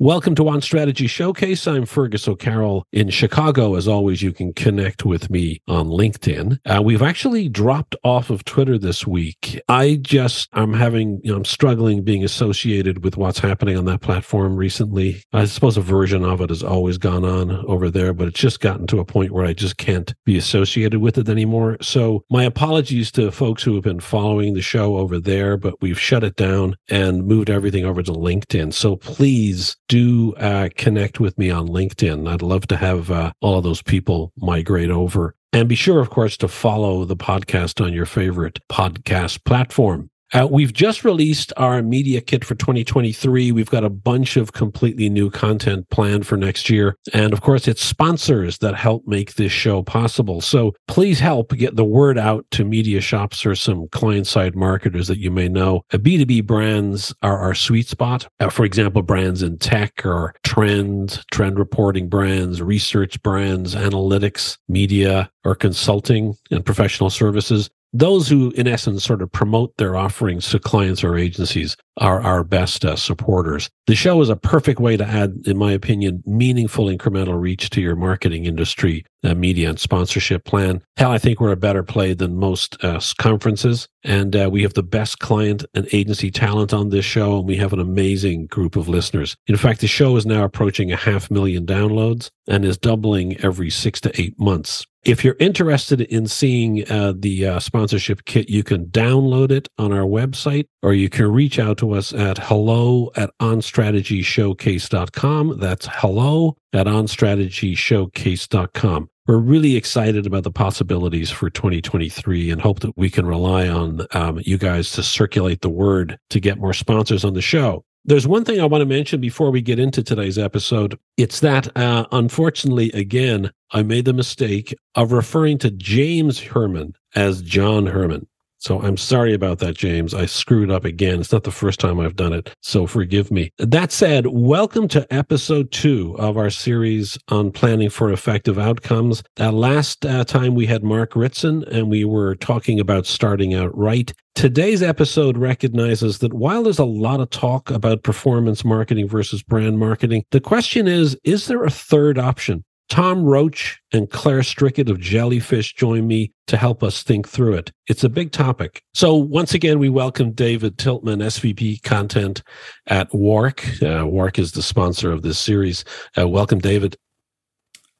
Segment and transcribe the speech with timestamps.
[0.00, 1.66] Welcome to On Strategy Showcase.
[1.66, 3.74] I'm Fergus O'Carroll in Chicago.
[3.74, 6.60] As always, you can connect with me on LinkedIn.
[6.64, 9.60] Uh, we've actually dropped off of Twitter this week.
[9.68, 14.00] I just, I'm having, you know, I'm struggling being associated with what's happening on that
[14.00, 15.20] platform recently.
[15.32, 18.60] I suppose a version of it has always gone on over there, but it's just
[18.60, 21.76] gotten to a point where I just can't be associated with it anymore.
[21.80, 25.98] So my apologies to folks who have been following the show over there, but we've
[25.98, 28.72] shut it down and moved everything over to LinkedIn.
[28.72, 32.28] So please do uh, connect with me on LinkedIn.
[32.30, 35.34] I'd love to have uh, all of those people migrate over.
[35.52, 40.10] And be sure, of course, to follow the podcast on your favorite podcast platform.
[40.32, 43.50] Uh, we've just released our media kit for 2023.
[43.52, 46.96] We've got a bunch of completely new content planned for next year.
[47.14, 50.40] And of course, it's sponsors that help make this show possible.
[50.40, 55.08] So please help get the word out to media shops or some client side marketers
[55.08, 55.82] that you may know.
[55.92, 58.28] Uh, B2B brands are our sweet spot.
[58.40, 65.30] Uh, for example, brands in tech or trend, trend reporting brands, research brands, analytics, media,
[65.44, 70.58] or consulting and professional services those who, in essence, sort of promote their offerings to
[70.58, 73.68] clients or agencies are our best uh, supporters.
[73.86, 77.80] The show is a perfect way to add, in my opinion, meaningful incremental reach to
[77.80, 80.82] your marketing industry, uh, media, and sponsorship plan.
[80.96, 83.88] Hell, I think we're a better play than most uh, conferences.
[84.04, 87.56] And uh, we have the best client and agency talent on this show, and we
[87.56, 89.36] have an amazing group of listeners.
[89.46, 93.70] In fact, the show is now approaching a half million downloads and is doubling every
[93.70, 94.86] six to eight months.
[95.04, 99.92] If you're interested in seeing uh, the uh, sponsorship kit, you can download it on
[99.92, 105.58] our website or you can reach out to us at hello at onstrategyshowcase.com.
[105.58, 109.10] That's hello at onstrategyshowcase.com.
[109.26, 114.06] We're really excited about the possibilities for 2023 and hope that we can rely on
[114.12, 117.84] um, you guys to circulate the word to get more sponsors on the show.
[118.06, 120.98] There's one thing I want to mention before we get into today's episode.
[121.18, 127.42] It's that, uh, unfortunately, again, I made the mistake of referring to James Hurman as
[127.42, 128.26] John Hurman.
[128.60, 130.14] So I'm sorry about that, James.
[130.14, 131.20] I screwed up again.
[131.20, 132.52] It's not the first time I've done it.
[132.60, 133.52] So forgive me.
[133.58, 139.22] That said, welcome to episode two of our series on planning for effective outcomes.
[139.38, 143.76] Uh, last uh, time we had Mark Ritson and we were talking about starting out
[143.78, 144.12] right.
[144.34, 149.78] Today's episode recognizes that while there's a lot of talk about performance marketing versus brand
[149.78, 152.64] marketing, the question is, is there a third option?
[152.88, 157.70] Tom Roach and Claire Strickett of Jellyfish join me to help us think through it.
[157.86, 158.82] It's a big topic.
[158.94, 162.42] So once again, we welcome David Tiltman, SVP content
[162.86, 163.60] at WARC.
[163.82, 165.84] Uh, WARC is the sponsor of this series.
[166.18, 166.96] Uh, welcome, David.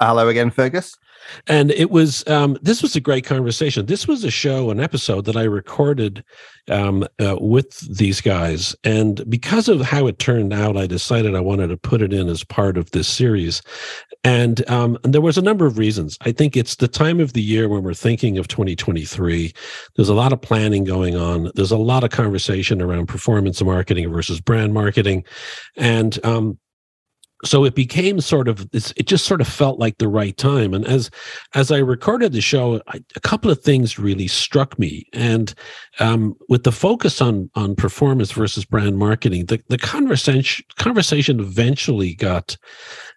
[0.00, 0.94] Hello again, Fergus.
[1.46, 3.86] And it was um, this was a great conversation.
[3.86, 6.24] This was a show, an episode that I recorded
[6.68, 11.40] um, uh, with these guys, and because of how it turned out, I decided I
[11.40, 13.62] wanted to put it in as part of this series.
[14.24, 16.18] And, um, and there was a number of reasons.
[16.22, 19.52] I think it's the time of the year when we're thinking of 2023.
[19.96, 21.50] There's a lot of planning going on.
[21.54, 25.24] There's a lot of conversation around performance marketing versus brand marketing,
[25.76, 26.58] and um,
[27.44, 30.74] so it became sort of it just sort of felt like the right time.
[30.74, 31.10] And as
[31.54, 35.06] as i recorded the show I, a couple of things really struck me.
[35.12, 35.54] And
[36.00, 42.14] um, with the focus on on performance versus brand marketing the, the conversation conversation eventually
[42.14, 42.56] got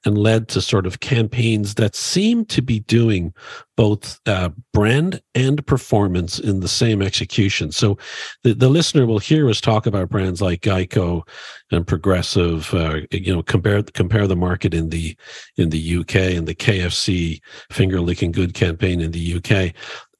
[0.06, 3.34] and led to sort of campaigns that seem to be doing
[3.78, 7.72] both uh, brand and performance in the same execution.
[7.72, 7.98] So
[8.44, 11.28] the, the listener will hear us talk about brands like Geico
[11.72, 15.16] and Progressive, uh, you know, compare compare the market in the
[15.58, 17.40] in the UK and the KFC
[17.72, 19.74] finger licking good campaign in the UK.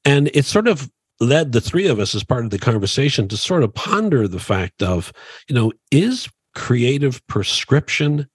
[0.04, 0.90] And it's sort of
[1.22, 4.40] led the three of us as part of the conversation to sort of ponder the
[4.40, 5.12] fact of,
[5.48, 8.28] you know, is creative prescription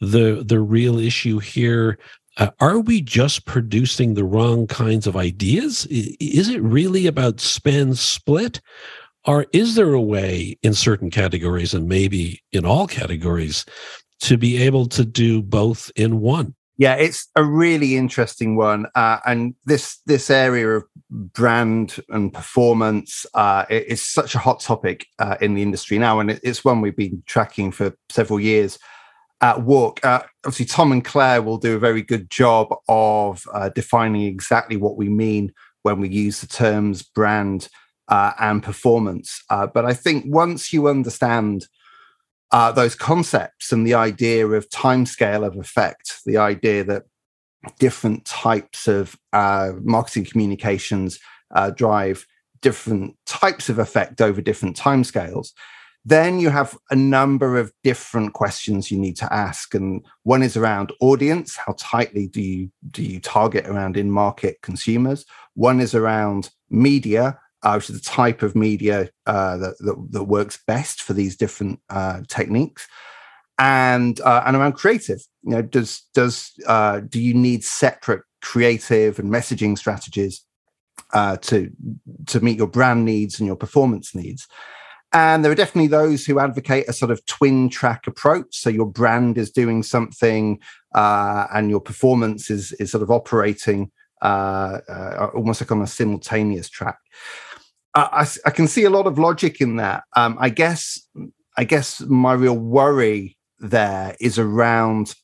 [0.00, 1.98] the the real issue here?
[2.36, 5.86] Uh, are we just producing the wrong kinds of ideas?
[5.86, 8.60] Is it really about spend split?
[9.24, 13.64] Or is there a way in certain categories and maybe in all categories
[14.20, 19.18] to be able to do both in one yeah it's a really interesting one uh,
[19.26, 25.36] and this this area of brand and performance uh, is such a hot topic uh,
[25.40, 28.78] in the industry now and it's one we've been tracking for several years
[29.40, 30.02] at WARC.
[30.04, 34.76] Uh, obviously, Tom and Claire will do a very good job of uh, defining exactly
[34.76, 37.68] what we mean when we use the terms brand
[38.08, 39.42] uh, and performance.
[39.50, 41.66] But I think once you understand
[42.54, 47.02] uh, those concepts and the idea of timescale of effect, the idea that
[47.80, 51.18] different types of uh, marketing communications
[51.74, 52.24] drive
[52.60, 55.48] different types of effect over different timescales,
[56.04, 60.56] then you have a number of different questions you need to ask, and one is
[60.56, 65.26] around audience: how tightly do you do you target around in market consumers?
[65.54, 70.24] One is around media, uh, which is the type of media uh, that, that, that
[70.24, 72.86] works best for these different uh, techniques,
[73.58, 75.22] and uh, and around creative.
[75.42, 80.44] You know, does does uh, do you need separate creative and messaging strategies
[81.14, 81.70] uh, to
[82.26, 84.46] to meet your brand needs and your performance needs?
[85.12, 88.56] And there are definitely those who advocate a sort of twin track approach.
[88.56, 90.58] So your brand is doing something,
[90.92, 93.90] and your performance is is sort of operating
[94.24, 96.98] uh, uh, almost like on a simultaneous track.
[97.94, 100.02] I, I, can see a lot of logic in that.
[100.16, 101.00] Um, I guess
[101.56, 105.14] I guess my real worry there is around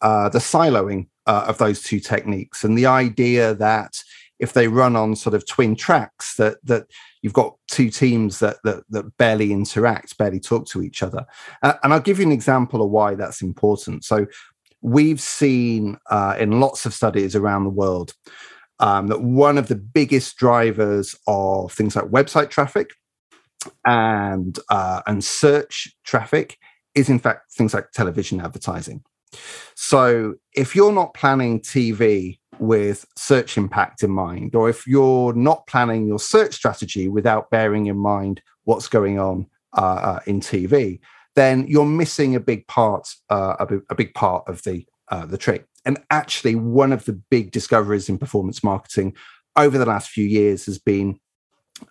[0.00, 3.92] uh, the siloing uh, of those two techniques and the idea that
[4.38, 6.86] if they run on sort of twin tracks that that
[7.22, 11.26] you've got two teams that that, that barely interact barely talk to each other
[11.62, 14.26] uh, and i'll give you an example of why that's important so
[14.80, 18.12] we've seen uh, in lots of studies around the world
[18.80, 22.90] um, that one of the biggest drivers of things like website traffic
[23.84, 26.58] and uh, and search traffic
[26.94, 29.02] is in fact things like television advertising
[29.74, 35.66] so if you're not planning tv with search impact in mind, or if you're not
[35.66, 39.46] planning your search strategy without bearing in mind what's going on
[39.76, 40.98] uh, uh, in TV,
[41.34, 45.38] then you're missing a big part, uh, a, a, big part of the uh, the
[45.38, 45.66] trick.
[45.84, 49.16] And actually, one of the big discoveries in performance marketing
[49.56, 51.18] over the last few years has been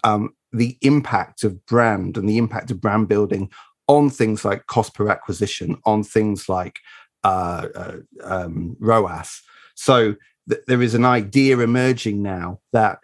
[0.03, 3.49] um, the impact of brand and the impact of brand building
[3.87, 6.79] on things like cost per acquisition, on things like
[7.23, 9.41] uh, uh, um, ROAS.
[9.75, 12.99] So there is an idea emerging now that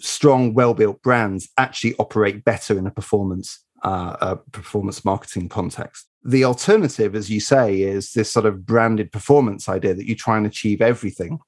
[0.00, 6.06] strong, well-built brands actually operate better in a performance uh, a performance marketing context.
[6.24, 10.36] The alternative, as you say, is this sort of branded performance idea that you try
[10.36, 11.40] and achieve everything.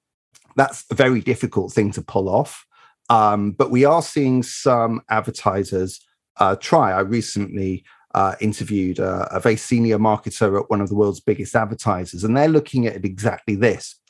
[0.57, 2.67] That's a very difficult thing to pull off.
[3.11, 6.01] Um, but we are seeing some advertisers
[6.39, 6.93] uh, try.
[6.93, 7.85] I recently
[8.15, 12.49] uh, interviewed a, very senior marketer at one of the world's biggest advertisers, and they're
[12.49, 14.01] looking at exactly this.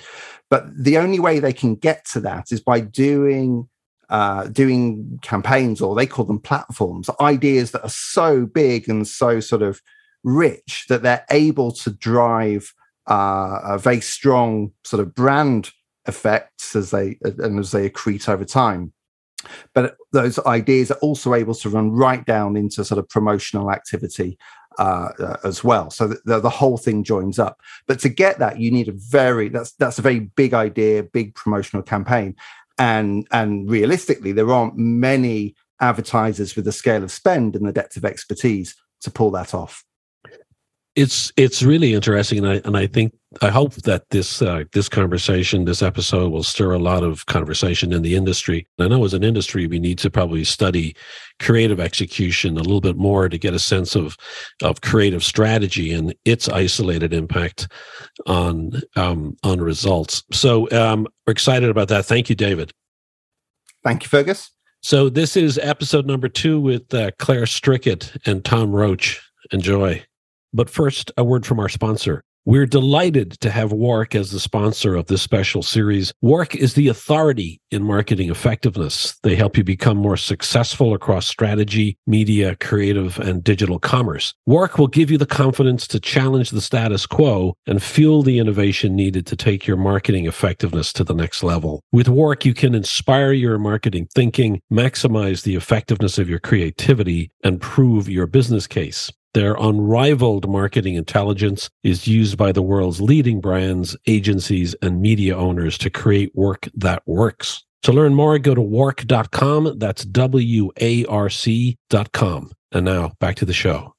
[0.50, 3.69] But the only way they can get to that is by doing
[4.10, 9.40] uh, doing campaigns, or they call them platforms, ideas that are so big and so
[9.40, 9.81] sort of
[10.24, 12.72] rich that they're able to drive
[13.08, 15.70] uh, a very strong sort of brand
[16.06, 18.92] effects as they and as they accrete over time
[19.74, 24.38] but those ideas are also able to run right down into sort of promotional activity
[24.78, 25.90] uh, uh, as well.
[25.90, 27.60] So the, the, whole thing joins up.
[27.86, 31.34] But to get that, you need a very that's that's a very big idea, big
[31.34, 32.34] promotional campaign,
[32.78, 37.96] and and realistically, there aren't many advertisers with the scale of spend and the depth
[37.96, 39.84] of expertise to pull that off
[40.96, 44.88] it's it's really interesting, and I and I think I hope that this uh, this
[44.88, 48.69] conversation, this episode, will stir a lot of conversation in the industry.
[48.79, 50.94] I know as an industry, we need to probably study
[51.41, 54.17] creative execution a little bit more to get a sense of
[54.62, 57.67] of creative strategy and its isolated impact
[58.26, 60.23] on um, on results.
[60.32, 62.06] So um, we're excited about that.
[62.06, 62.73] Thank you, David.
[63.82, 64.50] Thank you, Fergus.
[64.81, 69.20] So this is episode number two with uh, Claire Strickett and Tom Roach.
[69.50, 70.05] Enjoy.
[70.54, 72.22] But first, a word from our sponsor.
[72.46, 76.12] We're delighted to have WARC as the sponsor of this special series.
[76.22, 79.19] WARC is the authority in marketing effectiveness.
[79.22, 84.34] They help you become more successful across strategy, media, creative, and digital commerce.
[84.46, 88.94] WARC will give you the confidence to challenge the status quo and fuel the innovation
[88.94, 91.81] needed to take your marketing effectiveness to the next level.
[91.93, 97.58] With WARC, you can inspire your marketing thinking, maximize the effectiveness of your creativity, and
[97.58, 99.10] prove your business case.
[99.34, 105.76] Their unrivaled marketing intelligence is used by the world's leading brands, agencies, and media owners
[105.79, 107.64] to create work that works.
[107.82, 109.79] To learn more, go to warc.com.
[109.79, 112.53] That's W A R C.com.
[112.72, 113.94] And now back to the show.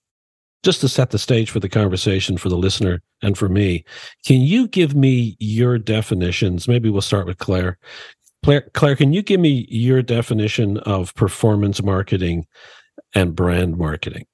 [0.63, 3.83] Just to set the stage for the conversation for the listener and for me,
[4.25, 6.67] can you give me your definitions?
[6.67, 7.77] Maybe we'll start with Claire.
[8.43, 12.47] Claire, Claire can you give me your definition of performance marketing
[13.13, 14.25] and brand marketing?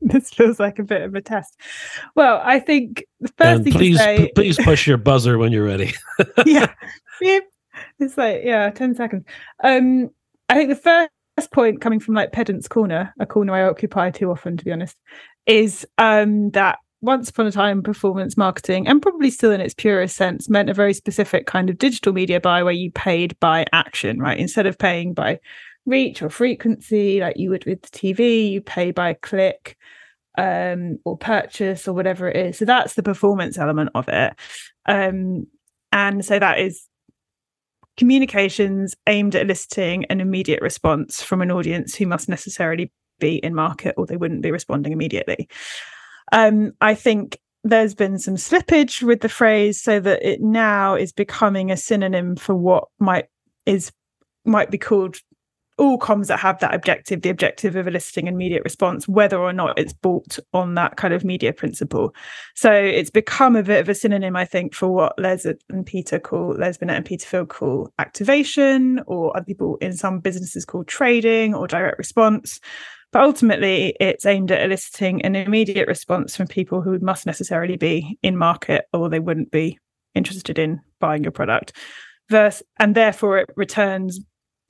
[0.02, 1.58] this feels like a bit of a test.
[2.16, 5.52] Well, I think the first and thing please, say, p- please push your buzzer when
[5.52, 5.92] you're ready.
[6.46, 6.72] yeah,
[7.20, 9.24] it's like yeah, ten seconds.
[9.62, 10.10] Um,
[10.48, 14.30] I think the first point coming from like pedant's corner, a corner I occupy too
[14.30, 14.96] often, to be honest,
[15.46, 20.16] is um that once upon a time performance marketing and probably still in its purest
[20.16, 24.18] sense meant a very specific kind of digital media buy where you paid by action
[24.18, 25.38] right instead of paying by
[25.90, 28.50] reach or frequency, like you would with the TV.
[28.50, 29.76] You pay by click
[30.38, 32.58] um, or purchase or whatever it is.
[32.58, 34.34] So that's the performance element of it.
[34.86, 35.46] Um,
[35.92, 36.86] and so that is
[37.96, 43.54] communications aimed at eliciting an immediate response from an audience who must necessarily be in
[43.54, 45.48] market or they wouldn't be responding immediately.
[46.32, 51.12] Um, I think there's been some slippage with the phrase so that it now is
[51.12, 53.26] becoming a synonym for what might
[53.66, 53.92] is
[54.46, 55.18] might be called
[55.80, 59.52] all comms that have that objective, the objective of eliciting an immediate response, whether or
[59.52, 62.14] not it's built on that kind of media principle.
[62.54, 66.18] So it's become a bit of a synonym, I think, for what Les and Peter
[66.18, 70.84] call, Les Binet and Peter Field call activation, or other people in some businesses call
[70.84, 72.60] trading or direct response.
[73.10, 78.18] But ultimately, it's aimed at eliciting an immediate response from people who must necessarily be
[78.22, 79.78] in market or they wouldn't be
[80.14, 81.72] interested in buying your product.
[82.28, 84.20] Verse, and therefore, it returns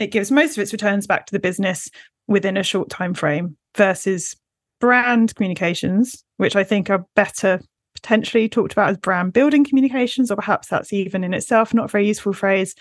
[0.00, 1.88] it gives most of its returns back to the business
[2.26, 4.34] within a short time frame versus
[4.80, 7.60] brand communications, which I think are better
[7.94, 11.88] potentially talked about as brand building communications, or perhaps that's even in itself not a
[11.88, 12.74] very useful phrase,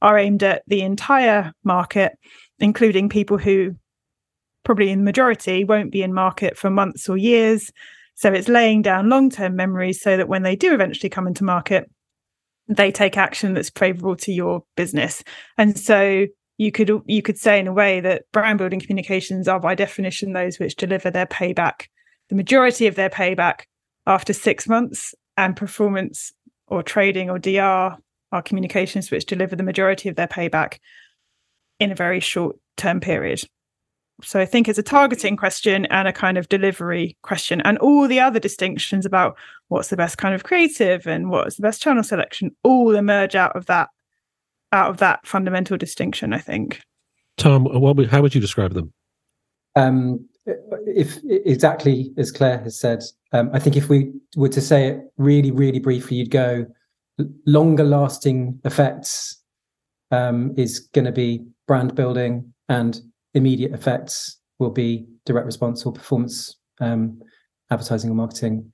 [0.00, 2.12] are aimed at the entire market,
[2.58, 3.76] including people who
[4.64, 7.70] probably in the majority won't be in market for months or years.
[8.14, 11.44] So it's laying down long term memories so that when they do eventually come into
[11.44, 11.90] market,
[12.68, 15.22] they take action that's favorable to your business.
[15.58, 16.26] And so
[16.62, 20.32] you could you could say in a way that brand building communications are by definition
[20.32, 21.86] those which deliver their payback.
[22.28, 23.62] The majority of their payback
[24.06, 26.32] after six months and performance
[26.68, 27.98] or trading or dr
[28.32, 30.78] are communications which deliver the majority of their payback
[31.80, 33.40] in a very short term period.
[34.22, 38.06] So i think it's a targeting question and a kind of delivery question and all
[38.06, 42.04] the other distinctions about what's the best kind of creative and what's the best channel
[42.04, 43.88] selection all emerge out of that
[44.72, 46.80] out of that fundamental distinction, I think.
[47.36, 48.92] Tom, what, how would you describe them?
[49.76, 50.28] Um,
[50.86, 53.02] if exactly as Claire has said,
[53.32, 56.66] um, I think if we were to say it really, really briefly, you'd go
[57.46, 59.40] longer lasting effects
[60.10, 63.00] um, is going to be brand building, and
[63.34, 67.20] immediate effects will be direct response or performance um,
[67.70, 68.72] advertising or marketing.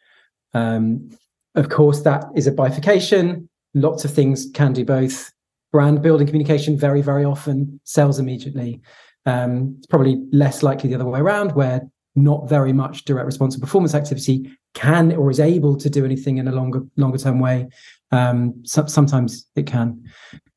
[0.54, 1.10] Um,
[1.54, 3.48] of course, that is a bifurcation.
[3.74, 5.30] Lots of things can do both
[5.72, 8.80] brand building communication very, very often sells immediately.
[9.26, 11.82] Um, it's probably less likely the other way around, where
[12.16, 16.38] not very much direct response and performance activity can or is able to do anything
[16.38, 17.68] in a longer longer term way.
[18.10, 20.02] Um, so, sometimes it can.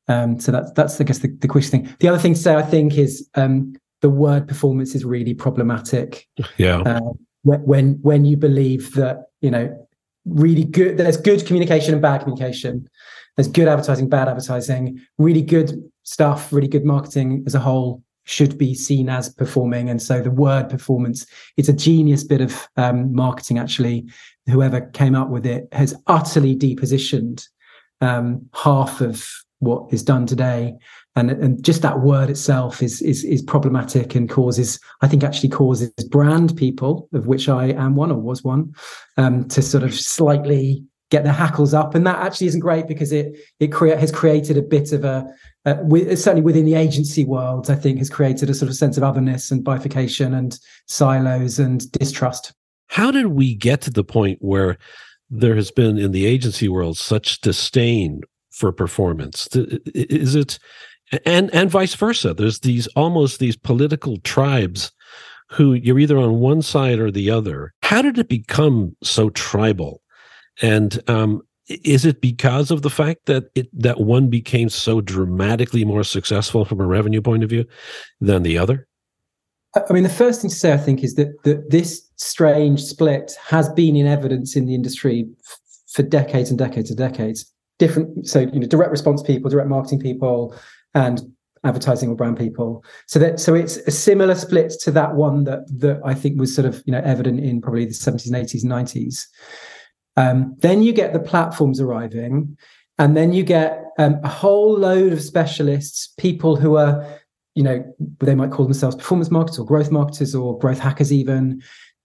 [0.08, 1.94] Um, so that's that's I guess the, the quick thing.
[2.00, 6.26] The other thing to say, I think, is um, the word performance is really problematic.
[6.56, 6.80] Yeah.
[6.80, 7.12] Uh,
[7.44, 9.86] when when you believe that you know
[10.24, 12.88] really good there's good communication and bad communication
[13.36, 18.56] there's good advertising, bad advertising, really good stuff, really good marketing as a whole should
[18.56, 19.88] be seen as performing.
[19.88, 21.26] And so the word performance,
[21.56, 24.06] it's a genius bit of um, marketing, actually.
[24.46, 27.46] Whoever came up with it has utterly depositioned
[28.00, 29.26] um, half of
[29.62, 30.74] what is done today.
[31.14, 35.50] And, and just that word itself is, is is problematic and causes, I think, actually
[35.50, 38.72] causes brand people, of which I am one or was one,
[39.16, 43.12] um, to sort of slightly get their hackles up, and that actually isn't great because
[43.12, 45.26] it it crea- has created a bit of a
[45.66, 48.96] uh, with, certainly within the agency world, I think has created a sort of sense
[48.96, 52.52] of otherness and bifurcation and silos and distrust.
[52.88, 54.78] How did we get to the point where
[55.30, 59.48] there has been in the agency world such disdain for performance?
[59.54, 60.58] Is it
[61.26, 62.34] and and vice versa?
[62.34, 64.92] There's these almost these political tribes
[65.50, 67.74] who you're either on one side or the other.
[67.82, 70.00] How did it become so tribal?
[70.62, 75.84] And um, is it because of the fact that it that one became so dramatically
[75.84, 77.64] more successful from a revenue point of view
[78.20, 78.86] than the other?
[79.74, 83.32] I mean, the first thing to say, I think, is that, that this strange split
[83.46, 85.26] has been in evidence in the industry
[85.90, 87.50] for decades and decades and decades.
[87.78, 90.54] Different, so you know, direct response people, direct marketing people,
[90.94, 91.20] and
[91.64, 92.84] advertising or brand people.
[93.06, 96.54] So that so it's a similar split to that one that that I think was
[96.54, 99.26] sort of you know evident in probably the 70s and 80s and 90s.
[100.16, 102.56] Um, then you get the platforms arriving,
[102.98, 107.06] and then you get um, a whole load of specialists, people who are,
[107.54, 107.84] you know,
[108.20, 111.62] they might call themselves performance marketers or growth marketers or growth hackers, even.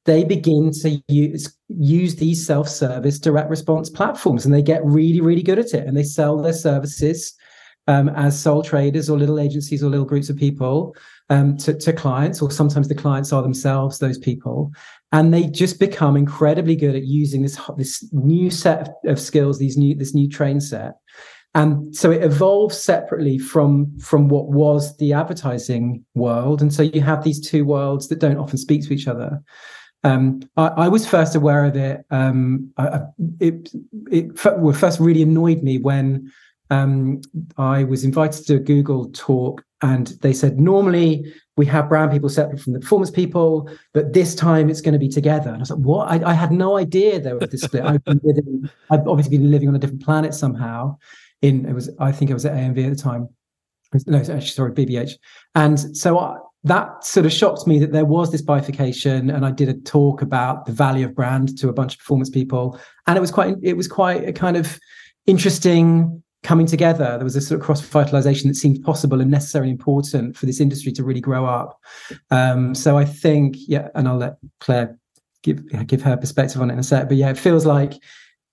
[0.08, 5.22] They begin to use, use these self service direct response platforms and they get really,
[5.22, 5.86] really good at it.
[5.86, 7.36] And they sell their services
[7.88, 10.96] um, as sole traders or little agencies or little groups of people
[11.30, 14.72] um, to, to clients, or sometimes the clients are themselves those people.
[15.12, 19.78] And they just become incredibly good at using this this new set of skills these
[19.78, 20.94] new this new train set.
[21.54, 26.62] And so it evolves separately from from what was the advertising world.
[26.62, 29.42] And so you have these two worlds that don't often speak to each other
[30.04, 32.06] um, I, I, was first aware of it.
[32.12, 33.02] Um, I,
[33.40, 33.70] it
[34.12, 36.32] it first really annoyed me when
[36.70, 37.22] um,
[37.58, 42.30] I was invited to a Google talk, and they said normally we have brand people
[42.30, 45.50] separate from the performance people, but this time it's going to be together.
[45.50, 46.08] And I was like, what?
[46.08, 47.84] I, I had no idea there was this split.
[47.84, 50.98] I've, living, I've obviously been living on a different planet somehow.
[51.42, 53.30] In it was, I think it was at AMV at the time.
[54.06, 55.14] No, actually, sorry, BBH.
[55.56, 59.52] And so I, that sort of shocked me that there was this bifurcation and i
[59.52, 62.80] did a talk about the value of brand to a bunch of performance people.
[63.06, 64.80] And it was quite it was quite a kind of
[65.26, 67.18] interesting coming together.
[67.18, 70.62] There was a sort of cross fertilization that seemed possible and necessarily important for this
[70.62, 71.80] industry to really grow up.
[72.32, 74.98] Um, so i think yeah and i'll let claire
[75.44, 77.94] give give her perspective on it in a sec but yeah it feels like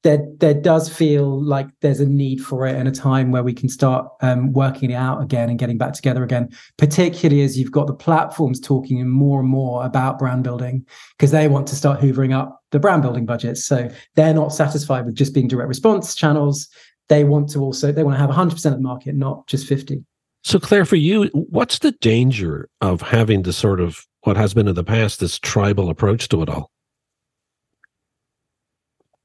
[0.05, 3.53] there there does feel like there's a need for it and a time where we
[3.53, 7.73] can start um, working it out again and getting back together again particularly as you've
[7.73, 10.87] got the platforms talking more and more about brand building
[11.19, 13.65] because they want to start hoovering up the brand building budgets.
[13.65, 16.69] So they're not satisfied with just being direct response channels.
[17.09, 20.05] They want to also they want to have 100% of the market not just 50
[20.43, 24.69] so claire for you what's the danger of having the sort of what has been
[24.69, 26.71] in the past this tribal approach to it all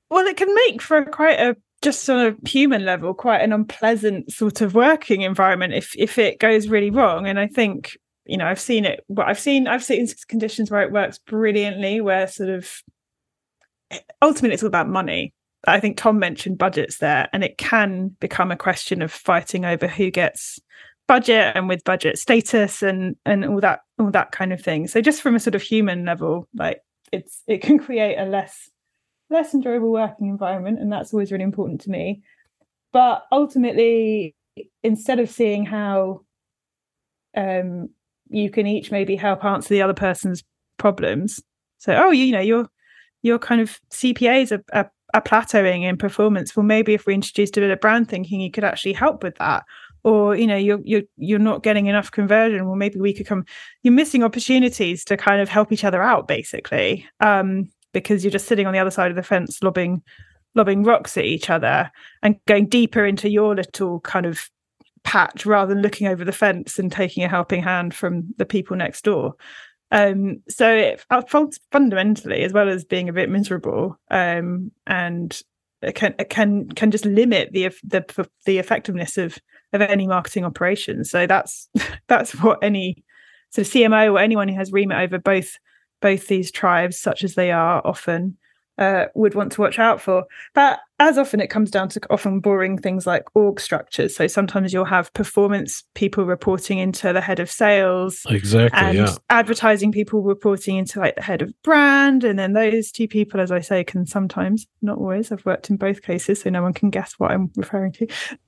[0.09, 4.29] well, it can make for quite a just on a human level quite an unpleasant
[4.29, 7.27] sort of working environment if if it goes really wrong.
[7.27, 9.03] And I think you know I've seen it.
[9.07, 12.83] Well, I've seen I've seen conditions where it works brilliantly, where sort of
[13.91, 15.33] eh, ultimately it's all about money.
[15.67, 19.87] I think Tom mentioned budgets there, and it can become a question of fighting over
[19.87, 20.59] who gets
[21.07, 24.87] budget and with budget status and and all that all that kind of thing.
[24.87, 28.69] So just from a sort of human level, like it's it can create a less
[29.29, 32.21] less enjoyable working environment, and that's always really important to me.
[32.91, 34.35] But ultimately,
[34.83, 36.21] instead of seeing how
[37.35, 37.89] um,
[38.29, 40.43] you can each maybe help answer the other person's
[40.77, 41.41] problems,
[41.77, 42.67] so oh, you, you know, your
[43.21, 46.55] your kind of CPAs are, are, are plateauing in performance.
[46.55, 49.35] Well, maybe if we introduced a bit of brand thinking, you could actually help with
[49.37, 49.63] that
[50.03, 53.45] or you know you're you're you're not getting enough conversion well maybe we could come
[53.83, 58.47] you're missing opportunities to kind of help each other out basically um because you're just
[58.47, 60.01] sitting on the other side of the fence lobbing
[60.55, 61.91] lobbing rocks at each other
[62.23, 64.49] and going deeper into your little kind of
[65.03, 68.75] patch rather than looking over the fence and taking a helping hand from the people
[68.75, 69.35] next door.
[69.91, 75.39] Um, so it unfolds fundamentally, as well as being a bit miserable, um, and
[75.81, 79.37] it can it can can just limit the the the effectiveness of
[79.73, 81.03] of any marketing operation.
[81.05, 81.69] So that's
[82.07, 83.03] that's what any
[83.49, 85.57] sort of CMO or anyone who has remit over both
[86.01, 88.37] both these tribes, such as they are often,
[88.79, 90.23] uh, would want to watch out for.
[90.55, 94.15] But as often, it comes down to often boring things like org structures.
[94.15, 99.15] So sometimes you'll have performance people reporting into the head of sales, exactly, and yeah.
[99.29, 103.51] advertising people reporting into like the head of brand, and then those two people, as
[103.51, 105.31] I say, can sometimes, not always.
[105.31, 108.07] I've worked in both cases, so no one can guess what I'm referring to.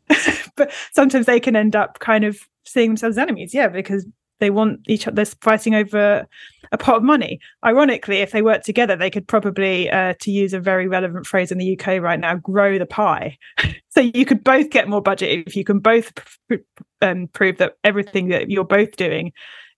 [0.55, 4.05] but sometimes they can end up kind of seeing themselves as enemies, yeah, because
[4.41, 6.27] they want each other they're fighting over
[6.73, 7.39] a pot of money.
[7.65, 11.51] Ironically if they work together they could probably uh, to use a very relevant phrase
[11.51, 13.38] in the uk right now grow the pie.
[13.93, 16.13] So you could both get more budget if you can both
[16.47, 16.56] pr-
[17.01, 19.34] um, prove that everything that you're both doing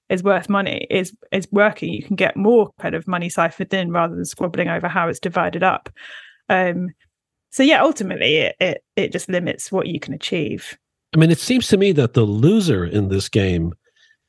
[0.07, 1.91] is worth money is is working.
[1.91, 5.19] You can get more kind of money siphoned in rather than squabbling over how it's
[5.19, 5.89] divided up.
[6.47, 6.89] Um,
[7.49, 10.77] so yeah ultimately it, it it just limits what you can achieve.
[11.15, 13.73] I mean it seems to me that the loser in this game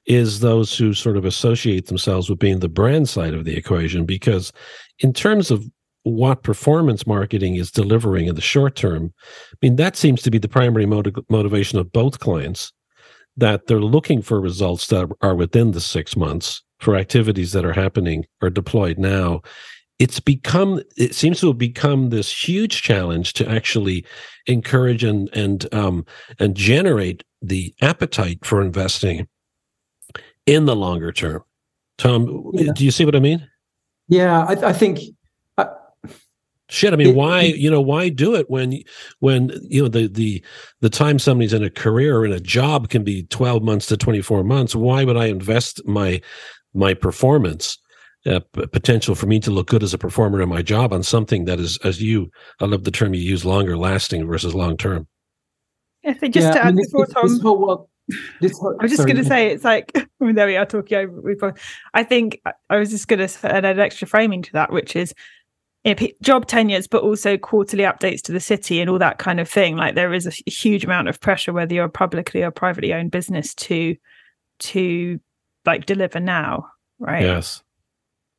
[0.07, 4.05] is those who sort of associate themselves with being the brand side of the equation.
[4.05, 4.53] Because
[4.99, 5.65] in terms of
[6.03, 9.13] what performance marketing is delivering in the short term,
[9.53, 12.73] I mean, that seems to be the primary motiv- motivation of both clients
[13.37, 17.73] that they're looking for results that are within the six months for activities that are
[17.73, 19.41] happening or deployed now.
[19.99, 24.05] It's become, it seems to have become this huge challenge to actually
[24.47, 26.05] encourage and, and, um,
[26.39, 29.27] and generate the appetite for investing
[30.47, 31.43] in the longer term.
[31.99, 32.73] Tom, yeah.
[32.73, 33.49] do you see what I mean?
[34.09, 35.01] Yeah, I, I think.
[35.57, 35.67] Uh,
[36.69, 38.83] Shit, I mean, it, why it, you know why do it when
[39.21, 40.43] when you know the the
[40.81, 43.97] the time somebody's in a career or in a job can be twelve months to
[43.97, 44.75] twenty four months?
[44.75, 46.21] Why would I invest my
[46.73, 47.79] my performance
[48.27, 51.45] uh, potential for me to look good as a performer in my job on something
[51.45, 52.31] that is, as you,
[52.61, 55.07] I love the term you use, longer lasting versus long term.
[56.07, 57.91] I think just yeah, to add I mean, this, before Tom, this whole,
[58.41, 60.99] this I was just going to say it's like I mean, there we are talking
[60.99, 61.55] over.
[61.95, 62.41] I think
[62.71, 65.15] I was just going to add an extra framing to that, which is
[65.85, 69.39] you know, job tenures, but also quarterly updates to the city and all that kind
[69.39, 69.77] of thing.
[69.77, 73.11] Like there is a huge amount of pressure, whether you're a publicly or privately owned
[73.11, 73.97] business, to
[74.61, 75.21] to
[75.67, 76.67] like deliver now,
[76.99, 77.23] right?
[77.23, 77.63] Yes.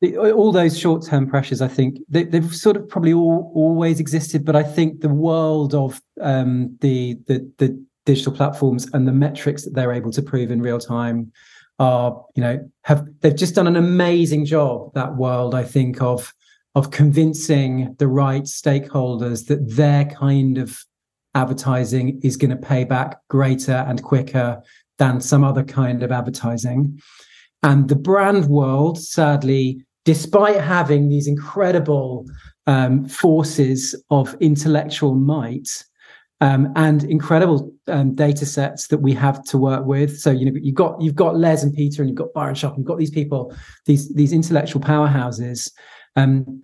[0.02, 4.44] The, all those short-term pressures, I think they, have sort of probably all, always existed,
[4.44, 9.64] but I think the world of um, the, the the digital platforms and the metrics
[9.64, 11.30] that they're able to prove in real time
[11.78, 14.94] are, you know, have they've just done an amazing job.
[14.94, 16.32] That world, I think, of
[16.74, 20.78] of convincing the right stakeholders that their kind of
[21.34, 24.62] advertising is going to pay back greater and quicker
[24.98, 26.98] than some other kind of advertising.
[27.62, 32.26] And the brand world, sadly, despite having these incredible
[32.66, 35.68] um, forces of intellectual might
[36.40, 40.18] um, and incredible um, data sets that we have to work with.
[40.18, 42.76] So you know you've got you've got Les and Peter and you've got Byron Sharp,
[42.76, 43.54] you've got these people,
[43.86, 45.70] these these intellectual powerhouses,
[46.16, 46.62] um,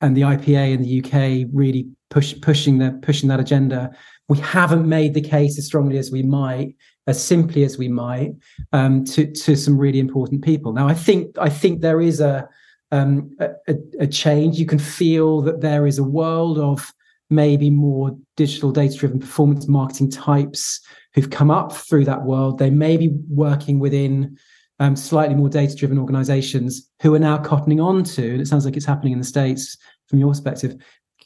[0.00, 3.90] and the IPA in the UK really push pushing the pushing that agenda.
[4.28, 6.74] We haven't made the case as strongly as we might
[7.06, 8.32] as simply as we might
[8.72, 10.72] um, to to some really important people.
[10.72, 12.48] Now, I think I think there is a,
[12.92, 14.58] um, a, a change.
[14.58, 16.92] You can feel that there is a world of
[17.30, 20.80] maybe more digital data driven performance marketing types
[21.14, 22.58] who've come up through that world.
[22.58, 24.36] They may be working within
[24.80, 28.64] um, slightly more data driven organizations who are now cottoning on to, and it sounds
[28.64, 29.76] like it's happening in the States
[30.08, 30.76] from your perspective,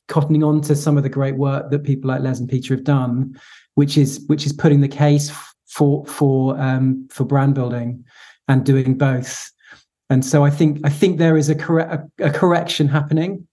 [0.09, 2.85] cottoning on to some of the great work that people like Les and Peter have
[2.85, 3.39] done,
[3.75, 5.33] which is which is putting the case
[5.67, 8.05] for for um, for brand building
[8.49, 9.51] and doing both.
[10.11, 13.48] And so I think I think there is a, corre- a, a correction happening.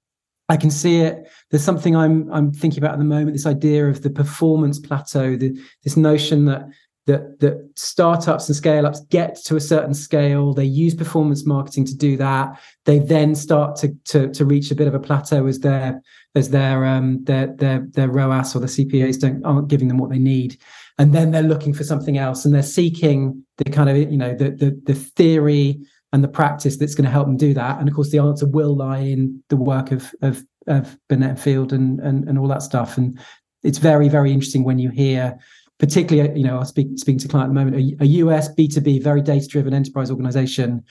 [0.49, 1.27] I can see it.
[1.49, 3.33] There's something I'm I'm thinking about at the moment.
[3.33, 5.35] This idea of the performance plateau.
[5.35, 6.67] The, this notion that
[7.07, 10.53] that that startups and scale ups get to a certain scale.
[10.53, 12.59] They use performance marketing to do that.
[12.85, 16.01] They then start to to, to reach a bit of a plateau as their
[16.35, 20.11] as their um their their their ROAS or the CPAs don't aren't giving them what
[20.11, 20.59] they need
[20.97, 24.33] and then they're looking for something else and they're seeking the kind of you know
[24.33, 25.79] the the, the theory
[26.15, 27.77] and the practice that's going to help them do that.
[27.77, 31.73] And of course the answer will lie in the work of of, of and Field
[31.73, 32.97] and, and and all that stuff.
[32.97, 33.19] And
[33.63, 35.37] it's very very interesting when you hear
[35.77, 38.47] particularly you know I speak speaking to a client at the moment a, a US
[38.55, 40.85] B2B very data driven enterprise organization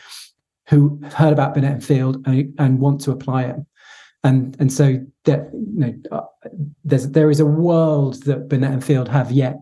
[0.68, 3.56] who heard about Binet and Field and, and want to apply it.
[4.24, 6.48] And and so that you know uh,
[6.84, 9.56] there's there is a world that Binet and Field have yet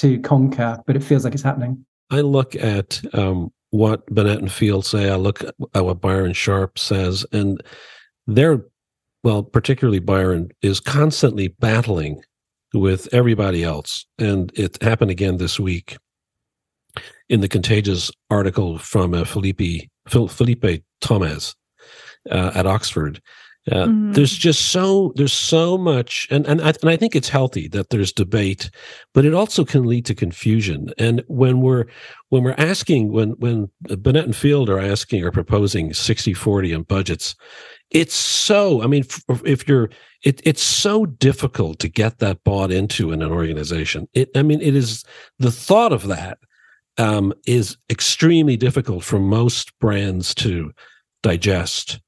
[0.00, 1.86] to conquer, but it feels like it's happening.
[2.10, 5.10] I look at um, what Binet and Field say.
[5.10, 7.62] I look at what Byron Sharp says, and
[8.26, 8.64] they're
[9.22, 12.22] well, particularly Byron is constantly battling
[12.72, 15.96] with everybody else, and it happened again this week
[17.28, 21.54] in the contagious article from uh, Felipe Felipe Thomaz
[22.30, 23.20] uh, at Oxford.
[23.70, 24.14] Uh, mm.
[24.14, 27.90] There's just so there's so much, and and I, and I think it's healthy that
[27.90, 28.70] there's debate,
[29.12, 30.90] but it also can lead to confusion.
[30.98, 31.86] And when we're
[32.28, 33.68] when we're asking when when
[34.02, 37.34] Binet and Field are asking or proposing 60-40 in budgets,
[37.90, 39.90] it's so I mean if, if you're
[40.22, 44.08] it, it's so difficult to get that bought into in an organization.
[44.14, 45.02] It I mean it is
[45.40, 46.38] the thought of that
[46.98, 50.72] um, is extremely difficult for most brands to
[51.22, 51.98] digest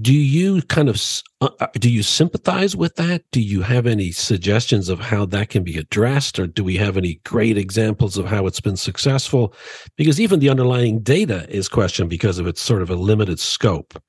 [0.00, 1.02] do you kind of
[1.40, 3.24] uh, uh, do you sympathize with that?
[3.32, 6.96] Do you have any suggestions of how that can be addressed or do we have
[6.96, 9.54] any great examples of how it's been successful?
[9.96, 14.00] Because even the underlying data is questioned because of its sort of a limited scope.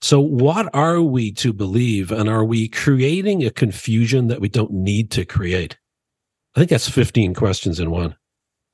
[0.00, 4.72] So what are we to believe and are we creating a confusion that we don't
[4.72, 5.76] need to create?
[6.54, 8.16] I think that's 15 questions in one.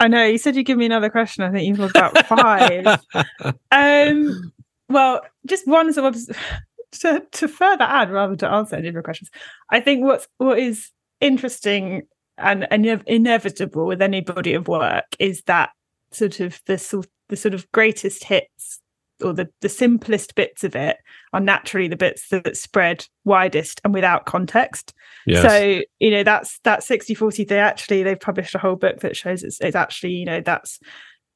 [0.00, 1.44] I know you said you'd give me another question.
[1.44, 3.00] I think you've got five.
[3.70, 4.52] um,
[4.92, 6.36] well, just one sort of
[7.00, 9.30] to, to further add rather to answer any of your questions.
[9.70, 12.02] I think what's what is interesting
[12.38, 15.70] and, and inevitable with any body of work is that
[16.10, 18.80] sort of the sort the sort of greatest hits
[19.22, 20.96] or the, the simplest bits of it
[21.32, 24.92] are naturally the bits that spread widest and without context.
[25.26, 25.42] Yes.
[25.42, 29.16] So, you know, that's that 60 40 they actually they've published a whole book that
[29.16, 30.78] shows it's, it's actually, you know, that's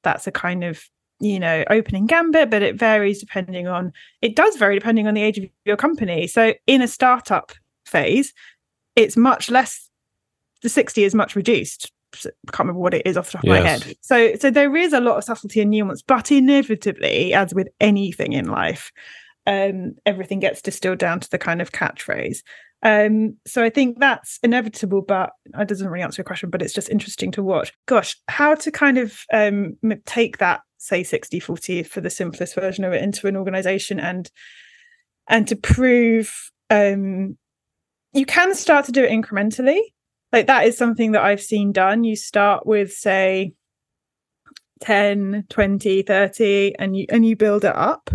[0.03, 0.83] that's a kind of
[1.21, 5.23] you know opening gambit but it varies depending on it does vary depending on the
[5.23, 7.53] age of your company so in a startup
[7.87, 8.35] phase
[8.97, 9.89] it's much less
[10.63, 11.91] the 60 is much reduced
[12.25, 13.95] I can't remember what it is off the top of my head.
[14.01, 18.33] So, so there is a lot of subtlety and nuance, but inevitably, as with anything
[18.33, 18.91] in life,
[19.47, 22.39] um, everything gets distilled down to the kind of catchphrase.
[22.83, 26.51] Um, so I think that's inevitable, but it doesn't really answer your question.
[26.51, 27.73] But it's just interesting to watch.
[27.87, 32.85] Gosh, how to kind of um, take that say 60 40 for the simplest version
[32.85, 34.31] of it into an organization and
[35.29, 37.37] and to prove um,
[38.13, 39.81] you can start to do it incrementally.
[40.33, 42.05] Like that is something that I've seen done.
[42.05, 43.53] You start with say
[44.81, 48.11] 10, 20, 30 and you and you build it up.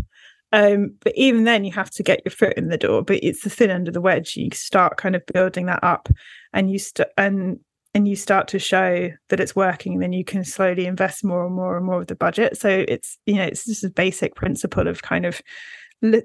[0.54, 3.44] Um, but even then you have to get your foot in the door, but it's
[3.44, 4.36] the thin end of the wedge.
[4.36, 6.10] You start kind of building that up
[6.52, 7.60] and you st- and
[7.94, 11.56] and you start to show that it's working, then you can slowly invest more and
[11.56, 12.58] more and more of the budget.
[12.58, 15.42] So it's you know it's just a basic principle of kind of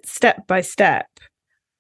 [0.05, 1.07] step by step.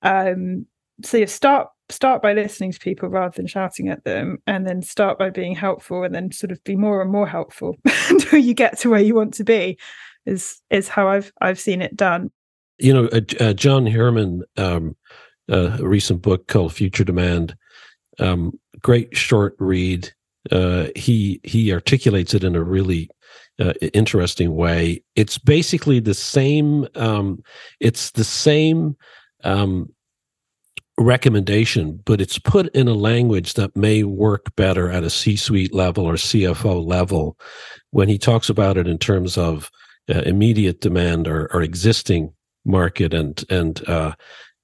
[0.03, 0.67] Um,
[1.03, 4.83] so you start start by listening to people rather than shouting at them, and then
[4.83, 7.77] start by being helpful, and then sort of be more and more helpful
[8.11, 9.79] until you get to where you want to be.
[10.25, 12.31] Is is how I've I've seen it done.
[12.79, 14.97] You know, uh, uh, John Hurman, um,
[15.49, 17.57] a recent book called Future Demand
[18.19, 20.13] um, great short read.
[20.51, 23.11] Uh, he he articulates it in a really
[23.59, 25.03] uh, interesting way.
[25.15, 26.87] It's basically the same.
[26.95, 27.43] Um,
[27.81, 28.97] it's the same
[29.45, 29.93] um,
[30.99, 36.07] recommendation, but it's put in a language that may work better at a C-suite level
[36.07, 37.39] or CFO level.
[37.91, 39.71] When he talks about it in terms of
[40.09, 42.33] uh, immediate demand or, or, existing
[42.65, 44.15] market and and uh,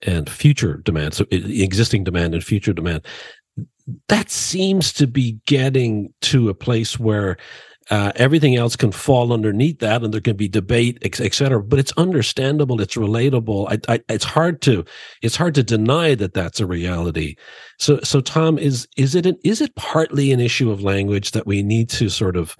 [0.02, 3.06] and future demand, so existing demand and future demand,
[4.08, 7.36] that seems to be getting to a place where
[7.90, 11.78] uh, everything else can fall underneath that and there can be debate et, cetera but
[11.78, 13.66] it's understandable it's relatable.
[13.68, 14.84] I, I, it's hard to
[15.20, 17.36] it's hard to deny that that's a reality.
[17.78, 21.46] So so tom is is it an, is it partly an issue of language that
[21.46, 22.56] we need to sort of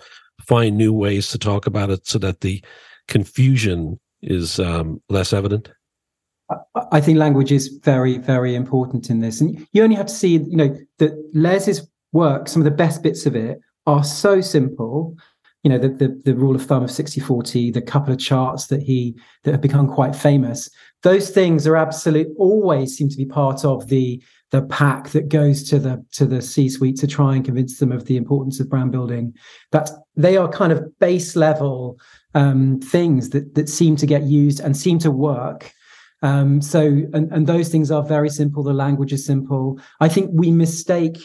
[0.47, 2.63] find new ways to talk about it so that the
[3.07, 5.71] confusion is um, less evident
[6.91, 9.41] I think language is very, very important in this.
[9.41, 13.03] And you only have to see, you know, that Les's work, some of the best
[13.03, 15.17] bits of it are so simple.
[15.63, 18.67] You know, the, the, the rule of thumb of 60 40, the couple of charts
[18.67, 20.69] that he that have become quite famous.
[21.03, 25.63] Those things are absolute always seem to be part of the the pack that goes
[25.71, 28.93] to the to the C-suite to try and convince them of the importance of brand
[28.93, 29.35] building.
[29.71, 31.99] That they are kind of base level
[32.35, 35.73] um, things that that seem to get used and seem to work
[36.23, 36.81] um, so,
[37.13, 38.63] and, and those things are very simple.
[38.63, 39.81] The language is simple.
[40.01, 41.19] I think we mistake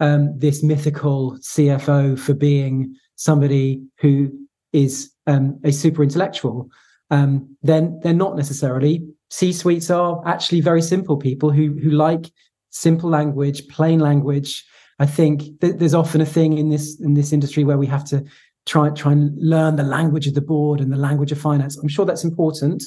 [0.00, 4.30] um, this mythical CFO for being somebody who
[4.72, 6.68] is um, a super intellectual.
[7.10, 9.06] Um, then they're not necessarily.
[9.30, 12.30] C suites are actually very simple people who who like
[12.70, 14.64] simple language, plain language.
[14.98, 18.04] I think th- there's often a thing in this in this industry where we have
[18.06, 18.24] to
[18.66, 21.76] try try and learn the language of the board and the language of finance.
[21.76, 22.82] I'm sure that's important,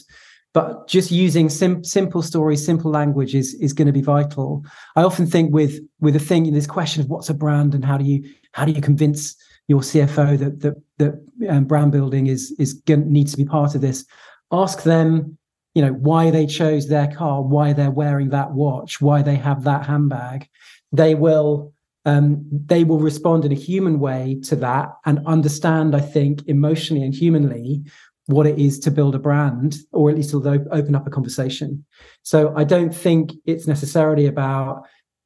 [0.56, 4.66] but just using sim- simple stories simple language is is going to be vital.
[4.96, 7.84] I often think with with a thing in this question of what's a brand and
[7.84, 9.36] how do you how do you convince
[9.68, 11.14] your cfo that that that
[11.50, 14.06] um, brand building is is going needs to be part of this
[14.52, 15.38] ask them
[15.74, 19.64] you know why they chose their car why they're wearing that watch why they have
[19.66, 20.48] that handbag.
[20.92, 21.74] They will
[22.06, 27.04] um, they will respond in a human way to that and understand i think emotionally
[27.04, 27.84] and humanly
[28.28, 31.86] what it is to build a brand, or at least it'll open up a conversation.
[32.24, 34.84] So I don't think it's necessarily about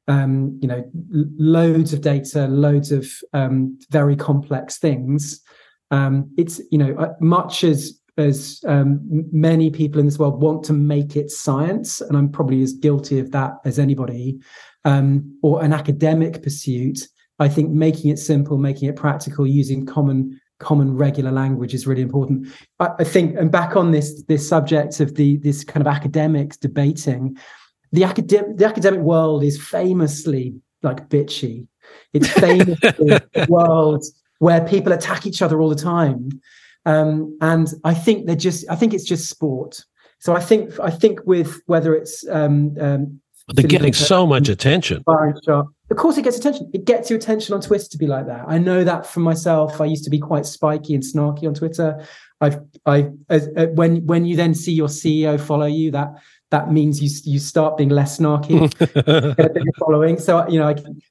[0.08, 5.40] um, you know loads of data, loads of um, very complex things.
[5.90, 9.00] Um, it's you know uh, much as as um,
[9.32, 13.18] many people in this world want to make it science, and I'm probably as guilty
[13.18, 14.38] of that as anybody,
[14.84, 16.98] um, or an academic pursuit.
[17.38, 22.02] I think making it simple, making it practical, using common common regular language is really
[22.02, 22.46] important.
[22.78, 26.56] I, I, think, and back on this this subject of the this kind of academics
[26.56, 27.36] debating,
[27.90, 31.66] the academic the academic world is famously like bitchy.
[32.12, 34.04] It's famously a world
[34.38, 36.28] where people attack each other all the time,
[36.86, 39.84] um, and I think they're just I think it's just sport.
[40.20, 45.02] So I think I think with whether it's um, um, they're getting so much attention.
[45.90, 46.70] Of course, it gets attention.
[46.72, 48.44] It gets your attention on Twitter to be like that.
[48.46, 49.80] I know that for myself.
[49.80, 52.06] I used to be quite spiky and snarky on Twitter.
[52.40, 56.10] I've, I, uh, when when you then see your CEO follow you, that
[56.50, 58.72] that means you you start being less snarky
[59.78, 60.18] following.
[60.20, 60.68] So you know,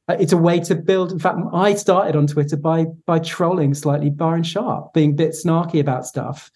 [0.07, 1.11] I, it's a way to build.
[1.11, 5.31] In fact, I started on Twitter by by trolling slightly Byron Sharp, being a bit
[5.31, 6.49] snarky about stuff.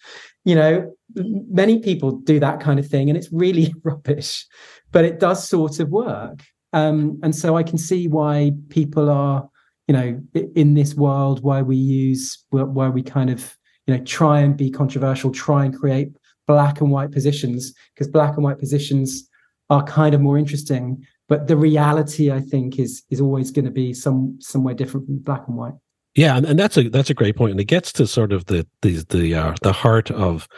[0.46, 4.46] You know, many people do that kind of thing, and it's really rubbish
[4.94, 6.44] but it does sort of work.
[6.74, 9.48] Um, and so I can see why people are,
[9.86, 10.20] you know,
[10.56, 13.56] in this world, why we use, why we kind of,
[13.86, 16.08] you know, try and be controversial, try and create
[16.46, 19.28] black and white positions, because black and white positions
[19.70, 21.06] are kind of more interesting.
[21.28, 25.18] But the reality, I think, is is always going to be some somewhere different from
[25.18, 25.74] black and white.
[26.14, 28.46] Yeah, and, and that's a that's a great point, and it gets to sort of
[28.46, 30.48] the the the uh, the heart of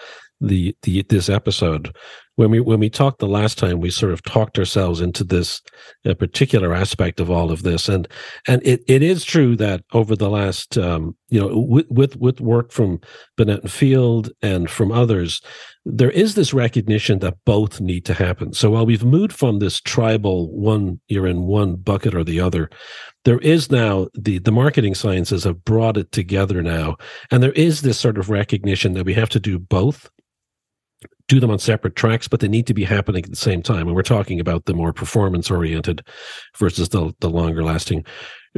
[0.41, 1.95] the the this episode,
[2.37, 5.61] when we when we talked the last time, we sort of talked ourselves into this
[6.05, 8.07] uh, particular aspect of all of this, and
[8.47, 12.41] and it, it is true that over the last um, you know with, with with
[12.41, 13.01] work from
[13.37, 15.41] Binet and Field and from others,
[15.87, 18.53] there is this recognition that both need to happen.
[18.53, 22.69] So while we've moved from this tribal one you're in one bucket or the other,
[23.25, 26.97] there is now the the marketing sciences have brought it together now,
[27.31, 30.11] and there is this sort of recognition that we have to do both
[31.29, 33.87] do them on separate tracks, but they need to be happening at the same time.
[33.87, 36.07] And we're talking about the more performance oriented
[36.57, 38.05] versus the, the longer lasting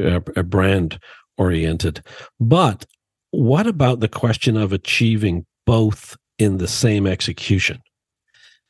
[0.03, 0.99] uh, brand
[1.37, 2.03] oriented.
[2.39, 2.85] But
[3.31, 7.79] what about the question of achieving both in the same execution?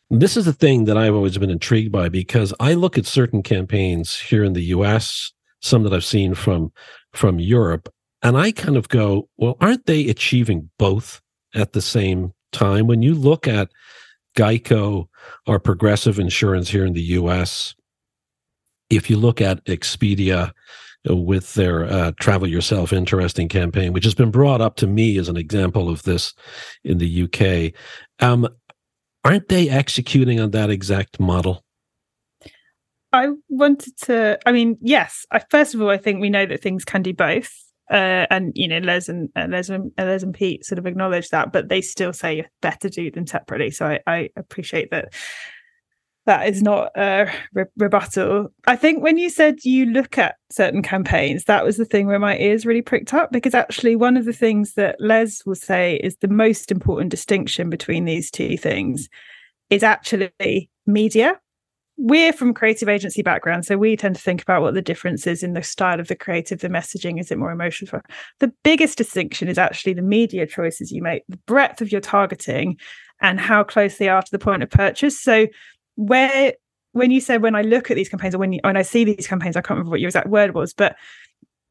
[0.09, 3.43] This is the thing that I've always been intrigued by because I look at certain
[3.43, 5.31] campaigns here in the US,
[5.61, 6.71] some that I've seen from
[7.13, 7.89] from Europe,
[8.21, 11.21] and I kind of go, well, aren't they achieving both
[11.55, 12.87] at the same time?
[12.87, 13.69] When you look at
[14.37, 15.07] Geico
[15.45, 17.75] or Progressive Insurance here in the US,
[18.89, 20.51] if you look at Expedia
[21.09, 25.17] uh, with their uh, Travel Yourself Interesting campaign, which has been brought up to me
[25.17, 26.33] as an example of this
[26.83, 27.73] in the UK,
[28.25, 28.47] um,
[29.23, 31.63] aren't they executing on that exact model?
[33.11, 35.25] I wanted to, I mean, yes.
[35.31, 37.51] I, first of all, I think we know that things can do both
[37.89, 40.85] uh, and you know Les and uh, Les and uh, Les and Pete sort of
[40.85, 43.71] acknowledge that, but they still say better do them separately.
[43.71, 45.13] So I, I appreciate that.
[46.25, 48.49] That is not a re- rebuttal.
[48.67, 52.19] I think when you said you look at certain campaigns, that was the thing where
[52.19, 55.95] my ears really pricked up because actually one of the things that Les will say
[56.03, 59.09] is the most important distinction between these two things
[59.71, 61.39] is actually media
[62.01, 65.43] we're from creative agency background so we tend to think about what the difference is
[65.43, 68.01] in the style of the creative the messaging is it more emotional
[68.39, 72.77] the biggest distinction is actually the media choices you make the breadth of your targeting
[73.21, 75.19] and how close they are to the point of purchase.
[75.21, 75.47] So
[75.95, 76.53] where
[76.93, 79.03] when you said when i look at these campaigns or when, you, when i see
[79.03, 80.95] these campaigns i can't remember what your exact word was but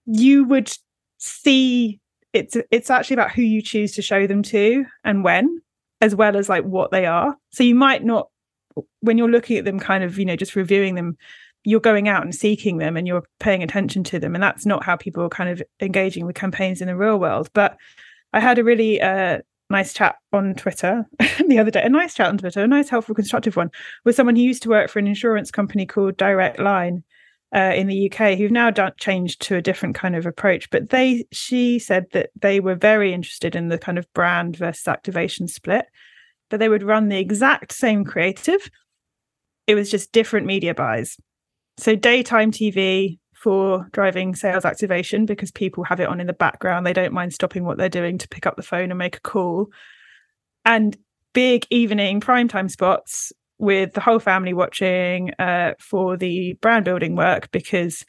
[0.04, 0.70] you would
[1.16, 1.98] see
[2.34, 5.60] it's it's actually about who you choose to show them to and when
[6.00, 7.36] as well as like what they are.
[7.50, 8.28] So you might not
[9.00, 11.16] when you're looking at them kind of you know just reviewing them
[11.64, 14.34] you're going out and seeking them and you're paying attention to them.
[14.34, 17.50] And that's not how people are kind of engaging with campaigns in the real world.
[17.52, 17.76] But
[18.32, 19.38] i had a really uh,
[19.70, 21.06] nice chat on twitter
[21.48, 23.70] the other day a nice chat on twitter a nice helpful constructive one
[24.04, 27.02] with someone who used to work for an insurance company called direct line
[27.54, 30.68] uh, in the UK who've now done, changed to a different kind of approach.
[30.68, 34.86] But they, she said that they were very interested in the kind of brand versus
[34.86, 35.86] activation split
[36.50, 38.70] but they would run the exact same creative.
[39.66, 41.16] It was just different media buys.
[41.76, 46.84] So daytime TV for driving sales activation because people have it on in the background.
[46.84, 49.20] They don't mind stopping what they're doing to pick up the phone and make a
[49.20, 49.68] call.
[50.64, 50.96] And
[51.34, 57.50] big evening primetime spots with the whole family watching uh, for the brand building work
[57.50, 58.04] because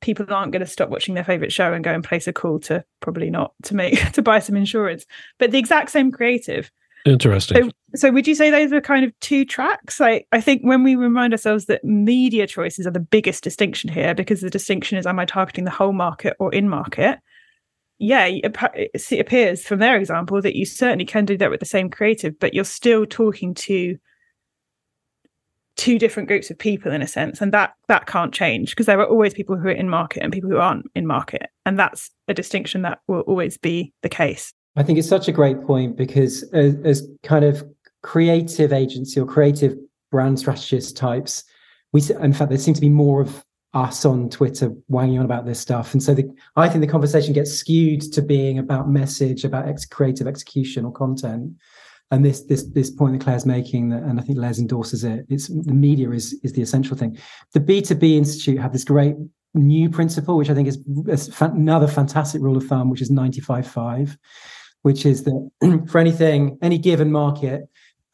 [0.00, 2.58] people aren't going to stop watching their favorite show and go and place a call
[2.60, 5.06] to probably not to make to buy some insurance
[5.38, 6.70] but the exact same creative
[7.04, 7.64] Interesting.
[7.64, 10.00] So, so would you say those are kind of two tracks?
[10.00, 14.14] Like, I think when we remind ourselves that media choices are the biggest distinction here,
[14.14, 17.18] because the distinction is, am I targeting the whole market or in market?
[17.98, 21.90] Yeah, it appears from their example that you certainly can do that with the same
[21.90, 23.96] creative, but you're still talking to
[25.76, 29.00] two different groups of people in a sense and that that can't change because there
[29.00, 32.10] are always people who are in market and people who aren't in market and that's
[32.28, 35.96] a distinction that will always be the case I think it's such a great point
[35.96, 37.64] because as, as kind of
[38.02, 39.76] creative agency or creative
[40.10, 41.44] brand strategist types,
[41.92, 45.46] we in fact there seem to be more of us on Twitter wanging on about
[45.46, 49.44] this stuff, and so the, I think the conversation gets skewed to being about message,
[49.44, 51.52] about ex- creative execution or content.
[52.10, 55.26] And this this this point that Claire's making, and I think Les endorses it.
[55.28, 57.18] It's the media is is the essential thing.
[57.52, 59.16] The B two B Institute have this great
[59.54, 60.78] new principle, which I think is,
[61.40, 64.16] another fantastic rule of thumb, which is ninety five five
[64.84, 65.50] which is that
[65.88, 67.62] for anything, any given market,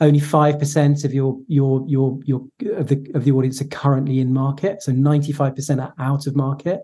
[0.00, 2.40] only five percent of your your your your
[2.76, 4.80] of the of the audience are currently in market.
[4.82, 6.80] So ninety five percent are out of market.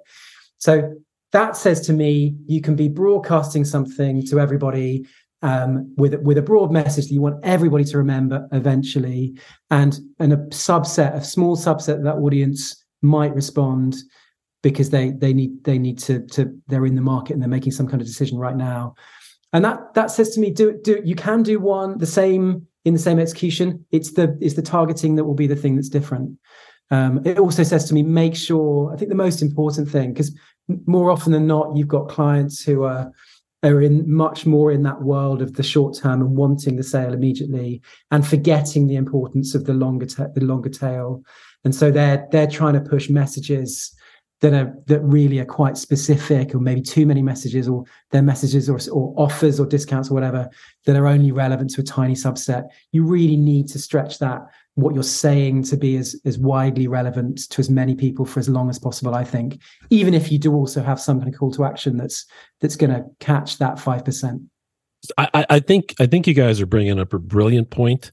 [0.58, 0.92] So
[1.32, 5.06] that says to me, you can be broadcasting something to everybody
[5.42, 9.38] um, with with a broad message that you want everybody to remember eventually,
[9.70, 13.96] and and a subset, a small subset of that audience might respond
[14.64, 17.70] because they they need they need to to they're in the market and they're making
[17.70, 18.96] some kind of decision right now
[19.56, 22.92] and that that says to me do do you can do one the same in
[22.92, 23.86] the same execution.
[23.90, 26.38] It's the it's the targeting that will be the thing that's different.
[26.90, 30.32] Um, it also says to me make sure i think the most important thing because
[30.86, 33.10] more often than not you've got clients who are
[33.64, 37.12] are in much more in that world of the short term and wanting the sale
[37.12, 37.82] immediately
[38.12, 41.24] and forgetting the importance of the longer ta- the longer tail.
[41.64, 43.92] And so they're they're trying to push messages
[44.40, 48.68] that are that really are quite specific or maybe too many messages or their messages
[48.68, 50.48] or, or offers or discounts or whatever
[50.84, 52.64] that are only relevant to a tiny subset.
[52.92, 54.42] You really need to stretch that
[54.74, 58.48] what you're saying to be as, as widely relevant to as many people for as
[58.48, 59.60] long as possible i think.
[59.90, 62.26] Even if you do also have some kind of call to action that's
[62.60, 64.46] that's going to catch that 5%
[65.18, 68.12] I, I think i think you guys are bringing up a brilliant point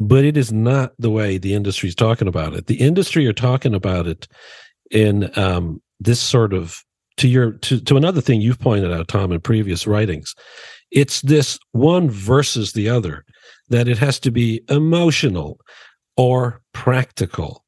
[0.00, 2.66] but it is not the way the industry is talking about it.
[2.66, 4.26] The industry are talking about it
[4.90, 6.82] in um, this sort of
[7.16, 10.34] to your to, to another thing you've pointed out tom in previous writings
[10.90, 13.24] it's this one versus the other
[13.68, 15.60] that it has to be emotional
[16.16, 17.64] or practical.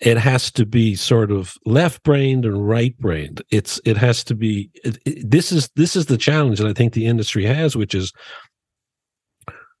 [0.00, 4.34] It has to be sort of left brained and right brained it's it has to
[4.34, 7.74] be it, it, this is this is the challenge that i think the industry has
[7.74, 8.12] which is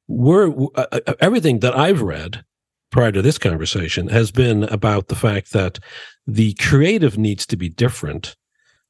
[0.08, 2.42] we're uh, uh everything that i've read
[2.90, 5.78] prior to this conversation has been about the fact that
[6.26, 8.36] the creative needs to be different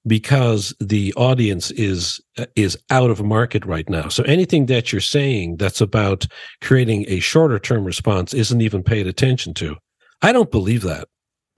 [0.06, 2.20] because the audience is
[2.54, 4.08] is out of market right now.
[4.08, 6.26] So anything that you're saying that's about
[6.60, 9.76] creating a shorter term response isn't even paid attention to.
[10.22, 11.08] I don't believe that.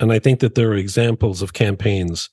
[0.01, 2.31] And I think that there are examples of campaigns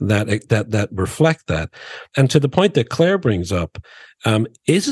[0.00, 1.70] that that that reflect that.
[2.16, 3.78] And to the point that Claire brings up,
[4.24, 4.88] um, is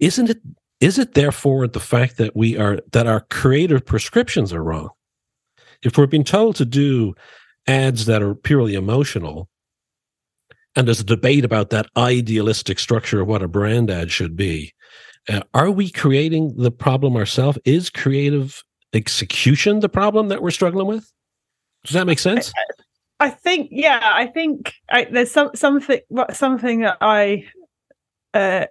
[0.00, 0.40] isn't it
[0.80, 4.90] is it therefore the fact that we are that our creative prescriptions are wrong?
[5.84, 7.14] If we're being told to do
[7.66, 9.48] ads that are purely emotional,
[10.74, 14.72] and there's a debate about that idealistic structure of what a brand ad should be,
[15.28, 17.58] uh, are we creating the problem ourselves?
[17.64, 18.62] Is creative
[18.92, 21.10] execution the problem that we're struggling with?
[21.84, 22.52] Does that make sense?
[23.20, 26.00] I, I think, yeah, I think I, there's some something
[26.32, 27.44] something that I
[28.32, 28.66] uh,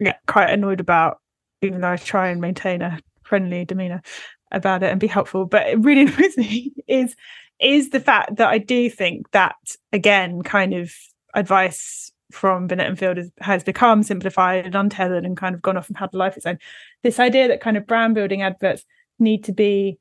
[0.00, 1.18] get quite annoyed about,
[1.62, 4.02] even though I try and maintain a friendly demeanor
[4.50, 5.44] about it and be helpful.
[5.44, 7.14] But it really annoys me is
[7.60, 9.56] is the fact that I do think that
[9.92, 10.92] again, kind of
[11.34, 15.76] advice from Binet and Field has, has become simplified and untethered and kind of gone
[15.76, 16.58] off and had a life of its own.
[17.02, 18.84] This idea that kind of brand building adverts
[19.18, 19.98] need to be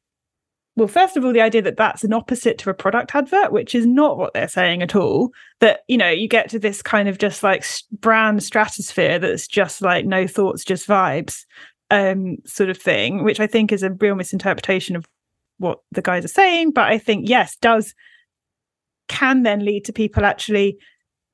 [0.77, 3.73] well, first of all, the idea that that's an opposite to a product advert, which
[3.73, 5.31] is not what they're saying at all.
[5.59, 7.65] That, you know, you get to this kind of just like
[7.99, 11.45] brand stratosphere that's just like no thoughts, just vibes
[11.89, 15.05] um, sort of thing, which I think is a real misinterpretation of
[15.57, 16.71] what the guys are saying.
[16.71, 17.93] But I think, yes, does
[19.07, 20.77] can then lead to people actually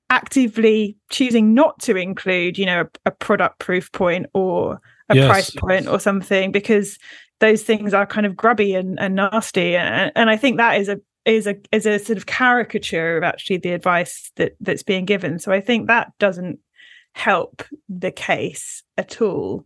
[0.09, 4.79] actively choosing not to include, you know, a, a product proof point or
[5.09, 5.27] a yes.
[5.27, 6.99] price point or something because
[7.39, 9.75] those things are kind of grubby and, and nasty.
[9.75, 13.23] And, and I think that is a is a is a sort of caricature of
[13.23, 15.39] actually the advice that that's being given.
[15.39, 16.59] So I think that doesn't
[17.15, 19.65] help the case at all.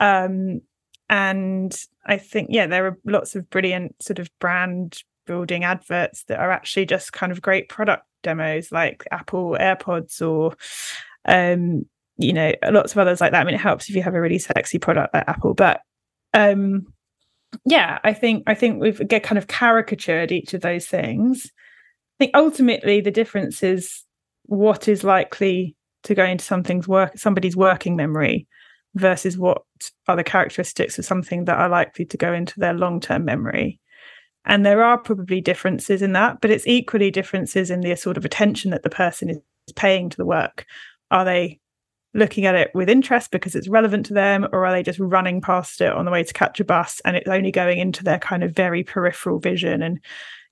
[0.00, 0.60] Um,
[1.08, 1.76] and
[2.06, 6.50] I think yeah, there are lots of brilliant sort of brand building adverts that are
[6.50, 10.54] actually just kind of great product demos, like Apple AirPods or
[11.24, 11.84] um,
[12.18, 13.40] you know, lots of others like that.
[13.40, 15.80] I mean, it helps if you have a really sexy product like Apple, but
[16.34, 16.86] um
[17.64, 21.46] yeah, I think I think we've get kind of caricatured each of those things.
[21.46, 24.04] I think ultimately the difference is
[24.44, 28.46] what is likely to go into something's work somebody's working memory
[28.94, 29.62] versus what
[30.06, 33.80] are the characteristics of something that are likely to go into their long-term memory.
[34.44, 38.24] And there are probably differences in that, but it's equally differences in the sort of
[38.24, 39.38] attention that the person is
[39.76, 40.64] paying to the work.
[41.10, 41.60] Are they
[42.14, 45.40] looking at it with interest because it's relevant to them, or are they just running
[45.40, 48.18] past it on the way to catch a bus and it's only going into their
[48.18, 49.82] kind of very peripheral vision?
[49.82, 50.00] And,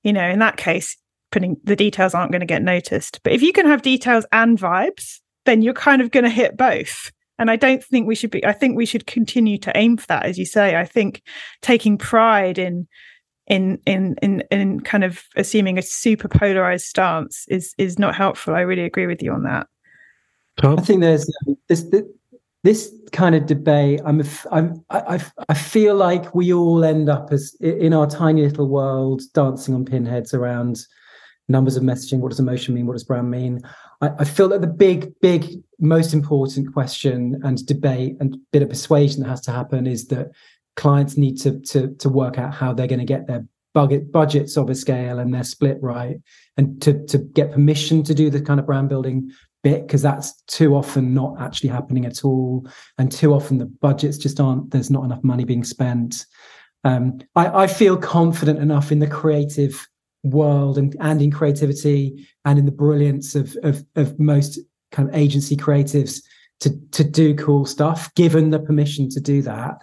[0.02, 0.96] you know, in that case,
[1.32, 3.20] putting the details aren't going to get noticed.
[3.22, 6.56] But if you can have details and vibes, then you're kind of going to hit
[6.56, 7.10] both.
[7.38, 10.06] And I don't think we should be, I think we should continue to aim for
[10.06, 10.76] that, as you say.
[10.76, 11.22] I think
[11.60, 12.88] taking pride in,
[13.46, 18.54] in in in in kind of assuming a super polarized stance is is not helpful.
[18.54, 19.68] I really agree with you on that.
[20.60, 20.78] Tom?
[20.78, 21.30] I think there's
[21.68, 21.86] this
[22.64, 24.00] this kind of debate.
[24.04, 28.68] I'm I'm I I feel like we all end up as in our tiny little
[28.68, 30.84] world dancing on pinheads around
[31.48, 32.18] numbers of messaging.
[32.18, 32.86] What does emotion mean?
[32.86, 33.60] What does brand mean?
[34.00, 38.68] I, I feel that the big big most important question and debate and bit of
[38.68, 40.30] persuasion that has to happen is that
[40.76, 43.44] clients need to to to work out how they're going to get their
[43.74, 46.16] budget budgets of a scale and their split right
[46.56, 49.30] and to to get permission to do the kind of brand building
[49.62, 52.66] bit because that's too often not actually happening at all
[52.98, 56.24] and too often the budgets just aren't there's not enough money being spent
[56.84, 59.88] um, I, I, feel confident enough in the creative
[60.30, 64.58] world and, and in creativity and in the brilliance of, of, of most
[64.92, 66.22] kind of agency creatives
[66.60, 69.82] to to do cool stuff, given the permission to do that.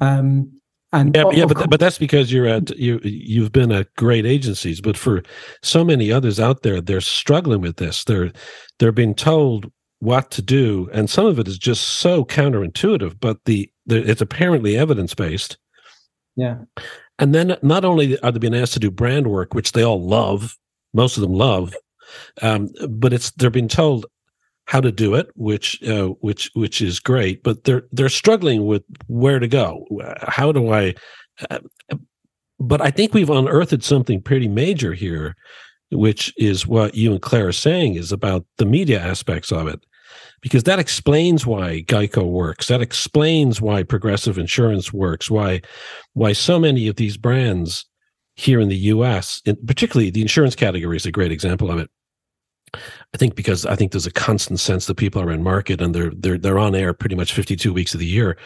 [0.00, 0.50] Um,
[0.92, 4.80] and yeah, yeah, but but that's because you're at you you've been at great agencies.
[4.80, 5.22] But for
[5.62, 8.04] so many others out there, they're struggling with this.
[8.04, 8.32] They're
[8.78, 13.18] they're being told what to do, and some of it is just so counterintuitive.
[13.20, 15.58] But the, the it's apparently evidence based.
[16.36, 16.58] Yeah,
[17.18, 20.02] and then not only are they being asked to do brand work, which they all
[20.02, 20.56] love,
[20.92, 21.74] most of them love,
[22.42, 24.06] um, but it's they're being told
[24.66, 28.82] how to do it, which uh, which which is great, but they're they're struggling with
[29.06, 29.84] where to go.
[30.22, 30.94] How do I?
[31.50, 31.58] Uh,
[32.58, 35.34] but I think we've unearthed something pretty major here,
[35.90, 39.84] which is what you and Claire are saying is about the media aspects of it,
[40.44, 42.68] because that explains why Geico works.
[42.68, 45.30] That explains why Progressive Insurance works.
[45.30, 45.62] Why
[46.12, 47.86] why so many of these brands
[48.36, 51.88] here in the U.S., particularly the insurance category, is a great example of it
[53.14, 55.94] I think because I think there's a constant sense that people are in market and
[55.94, 58.36] they're they're they're on air pretty much 52 weeks of the year.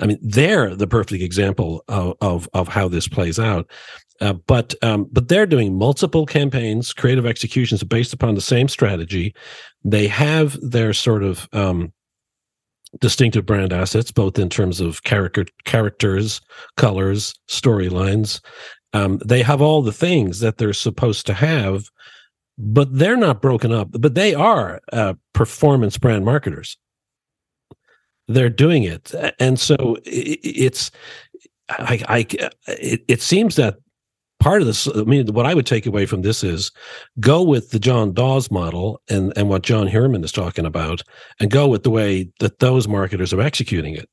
[0.00, 3.68] I mean, they're the perfect example of of, of how this plays out.
[4.20, 9.34] Uh, but um, but they're doing multiple campaigns, creative executions based upon the same strategy.
[9.84, 11.92] They have their sort of um,
[13.00, 16.40] distinctive brand assets, both in terms of character characters,
[16.76, 18.40] colors, storylines.
[18.92, 21.90] Um, they have all the things that they're supposed to have
[22.58, 23.88] but they're not broken up.
[23.92, 26.76] But they are uh, performance brand marketers.
[28.26, 30.90] They're doing it, and so it's.
[31.70, 32.26] I, I
[32.66, 33.76] it, it seems that
[34.40, 36.70] part of this i mean what i would take away from this is
[37.20, 41.02] go with the john dawes model and and what john Hurman is talking about
[41.40, 44.08] and go with the way that those marketers are executing it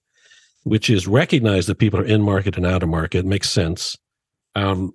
[0.63, 3.95] which is recognize that people are in market and out of market makes sense
[4.55, 4.93] um,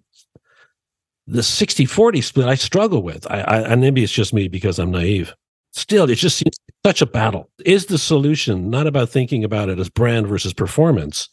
[1.31, 3.31] the 60 40 split I struggle with.
[3.31, 5.35] I, I, and maybe it's just me because I'm naive.
[5.73, 7.49] Still, it just seems such a battle.
[7.65, 11.29] Is the solution not about thinking about it as brand versus performance,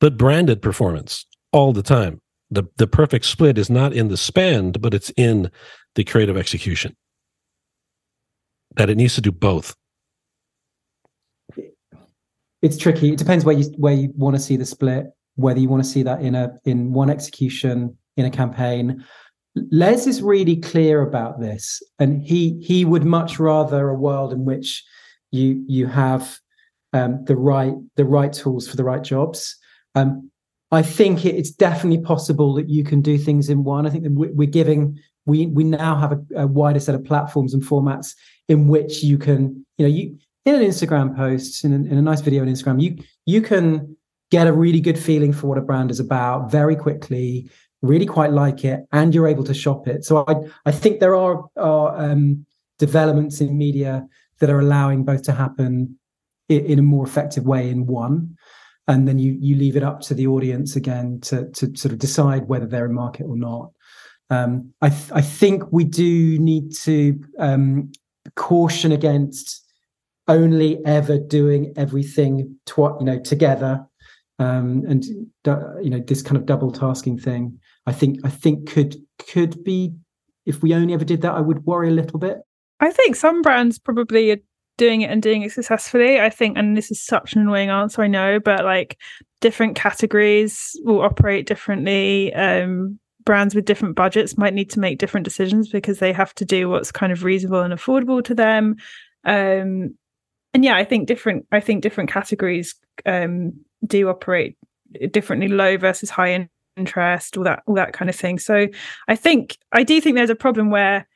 [0.00, 2.20] but branded performance all the time?
[2.50, 5.50] The, the perfect split is not in the spend, but it's in
[5.94, 6.96] the creative execution.
[8.76, 9.74] That it needs to do both.
[12.62, 13.12] It's tricky.
[13.12, 15.88] It depends where you where you want to see the split, whether you want to
[15.88, 19.04] see that in a in one execution in a campaign.
[19.56, 24.44] Les is really clear about this, and he he would much rather a world in
[24.44, 24.84] which
[25.30, 26.38] you you have
[26.92, 29.56] um, the right the right tools for the right jobs.
[29.94, 30.29] Um,
[30.72, 33.86] I think it's definitely possible that you can do things in one.
[33.86, 37.54] I think that we're giving we we now have a, a wider set of platforms
[37.54, 38.14] and formats
[38.48, 42.20] in which you can you know you in an Instagram post in, in a nice
[42.20, 42.96] video on Instagram you
[43.26, 43.96] you can
[44.30, 47.50] get a really good feeling for what a brand is about very quickly
[47.82, 50.04] really quite like it, and you're able to shop it.
[50.04, 50.34] So I
[50.66, 52.46] I think there are are um,
[52.78, 54.06] developments in media
[54.38, 55.98] that are allowing both to happen
[56.48, 58.36] in, in, a more effective way in one,
[58.90, 61.98] and then you you leave it up to the audience again to to sort of
[61.98, 63.70] decide whether they're in market or not.
[64.28, 67.92] Um, I th- I think we do need to um,
[68.34, 69.64] caution against
[70.28, 73.86] only ever doing everything tw- you know together
[74.38, 78.96] um, and you know this kind of double tasking thing I think I think could
[79.32, 79.94] could be
[80.46, 82.38] if we only ever did that, I would worry a little bit.
[82.80, 84.42] I think some brands probably
[84.80, 86.20] doing it and doing it successfully.
[86.20, 88.96] I think, and this is such an annoying answer, I know, but like
[89.42, 92.32] different categories will operate differently.
[92.32, 96.46] Um, brands with different budgets might need to make different decisions because they have to
[96.46, 98.76] do what's kind of reasonable and affordable to them.
[99.24, 99.94] Um,
[100.54, 101.46] and yeah, I think different.
[101.52, 102.74] I think different categories
[103.04, 103.52] um,
[103.86, 104.56] do operate
[105.10, 108.38] differently, low versus high interest, all that, all that kind of thing.
[108.38, 108.66] So
[109.08, 111.06] I think I do think there's a problem where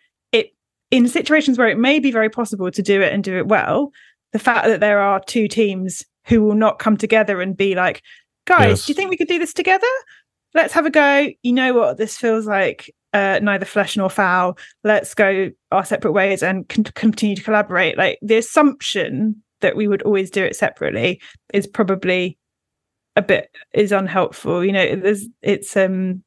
[0.94, 3.90] in situations where it may be very possible to do it and do it well,
[4.32, 8.00] the fact that there are two teams who will not come together and be like,
[8.46, 8.86] guys, yes.
[8.86, 9.88] do you think we could do this together?
[10.54, 11.30] Let's have a go.
[11.42, 12.94] You know what this feels like.
[13.12, 14.56] Uh, neither flesh nor foul.
[14.84, 17.98] Let's go our separate ways and con- continue to collaborate.
[17.98, 21.20] Like the assumption that we would always do it separately
[21.52, 22.38] is probably
[23.16, 26.23] a bit is unhelpful you know there's it's um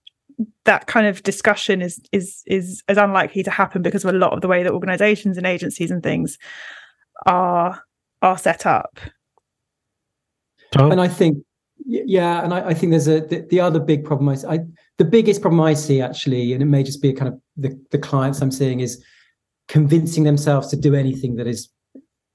[0.65, 4.33] that kind of discussion is is is is unlikely to happen because of a lot
[4.33, 6.37] of the way that organizations and agencies and things
[7.25, 7.81] are
[8.21, 8.99] are set up
[10.73, 11.37] and i think
[11.85, 14.59] yeah and i, I think there's a the, the, other big problem I, I
[14.97, 17.79] the biggest problem i see actually and it may just be a kind of the,
[17.91, 19.03] the clients i'm seeing is
[19.67, 21.69] convincing themselves to do anything that is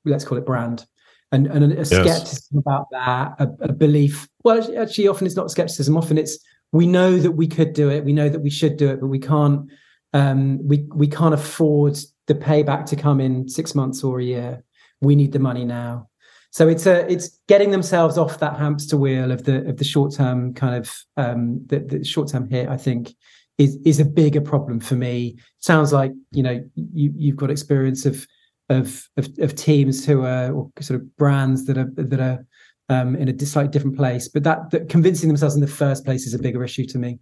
[0.04, 0.86] let's call it brand
[1.30, 1.88] and, and a, yes.
[1.88, 4.28] skepticism about that, a, a, belief.
[4.44, 5.96] Well, actually, often it's not skepticism.
[5.96, 6.38] Often it's
[6.72, 9.08] we know that we could do it, we know that we should do it, but
[9.08, 9.70] we can't.
[10.14, 11.96] Um, we we can't afford
[12.26, 14.64] the payback to come in six months or a year.
[15.00, 16.08] we need the money now.
[16.50, 20.14] So it's a it's getting themselves off that hamster wheel of the of the short
[20.14, 22.68] term kind of um, the, the short term hit.
[22.68, 23.14] I think
[23.58, 25.36] is is a bigger problem for me.
[25.60, 28.26] Sounds like you know you you've got experience of
[28.68, 32.46] of of, of teams who are or sort of brands that are that are
[32.88, 36.26] um, in a slightly different place, but that, that convincing themselves in the first place
[36.26, 37.18] is a bigger issue to me.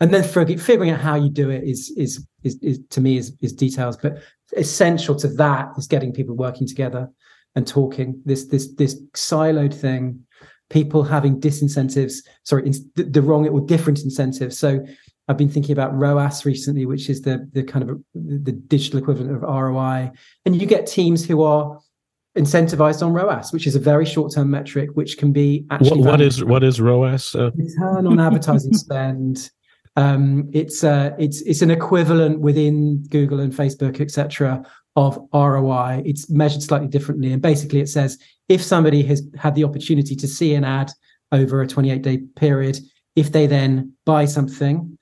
[0.00, 3.36] And then figuring out how you do it is is is, is to me is
[3.42, 4.22] is details, but
[4.56, 7.10] essential to that is getting people working together
[7.54, 8.20] and talking.
[8.24, 10.24] This this this siloed thing,
[10.70, 14.56] people having disincentives, sorry, the, the wrong or different incentives.
[14.58, 14.80] So
[15.28, 19.32] I've been thinking about ROAS recently, which is the the kind of the digital equivalent
[19.32, 20.12] of ROI,
[20.46, 21.78] and you get teams who are
[22.36, 26.12] incentivized on ROAS, which is a very short term metric, which can be actually what,
[26.12, 27.34] what is what is ROAS?
[27.34, 27.50] Uh...
[27.54, 29.50] Return on advertising spend.
[29.96, 34.64] Um, it's uh, it's it's an equivalent within Google and Facebook, etc.,
[34.96, 36.02] of ROI.
[36.04, 38.18] It's measured slightly differently, and basically it says
[38.48, 40.92] if somebody has had the opportunity to see an ad
[41.32, 42.78] over a 28 day period,
[43.16, 44.98] if they then buy something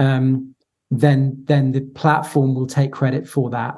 [0.00, 0.54] um,
[0.90, 3.76] then then the platform will take credit for that.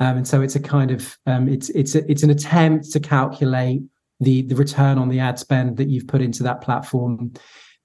[0.00, 3.00] Um, and so it's a kind of um, it's it's a, it's an attempt to
[3.00, 3.82] calculate
[4.20, 7.32] the the return on the ad spend that you've put into that platform.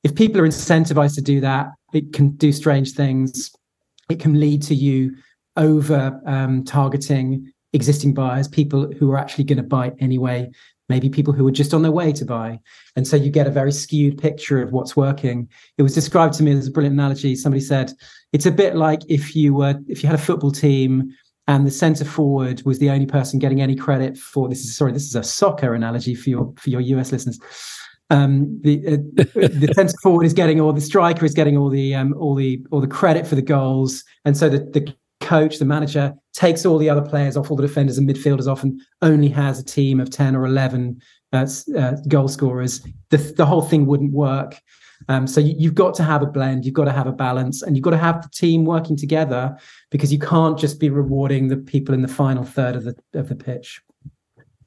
[0.03, 3.51] If people are incentivized to do that, it can do strange things.
[4.09, 5.15] It can lead to you
[5.57, 10.49] over um, targeting existing buyers, people who are actually going to buy anyway,
[10.87, 12.59] maybe people who are just on their way to buy.
[12.95, 15.47] And so you get a very skewed picture of what's working.
[15.77, 17.35] It was described to me as a brilliant analogy.
[17.35, 17.93] Somebody said
[18.33, 21.13] it's a bit like if you were if you had a football team
[21.49, 24.91] and the centre forward was the only person getting any credit for this is sorry
[24.91, 27.39] this is a soccer analogy for your for your US listeners.
[28.11, 28.97] Um, the uh,
[29.33, 32.63] the centre forward is getting all the striker is getting all the um, all the
[32.71, 36.77] all the credit for the goals, and so the the coach, the manager, takes all
[36.77, 39.99] the other players off, all the defenders and midfielders off, and only has a team
[39.99, 40.99] of 10 or 11
[41.33, 41.45] uh,
[41.77, 44.55] uh, goal scorers, the, the whole thing wouldn't work.
[45.07, 47.61] Um, so you, have got to have a blend, you've got to have a balance,
[47.61, 49.57] and you've got to have the team working together
[49.89, 53.29] because you can't just be rewarding the people in the final third of the of
[53.29, 53.81] the pitch.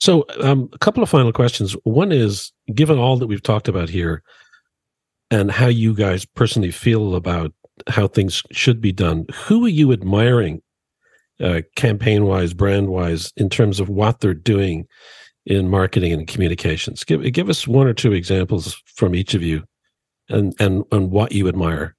[0.00, 1.76] So, um, a couple of final questions.
[1.84, 4.22] One is, given all that we've talked about here,
[5.30, 7.52] and how you guys personally feel about
[7.88, 9.26] how things should be done.
[9.46, 10.60] Who are you admiring,
[11.40, 14.86] uh, campaign wise, brand wise, in terms of what they're doing
[15.46, 17.04] in marketing and communications?
[17.04, 19.64] Give give us one or two examples from each of you,
[20.28, 21.96] and and and what you admire.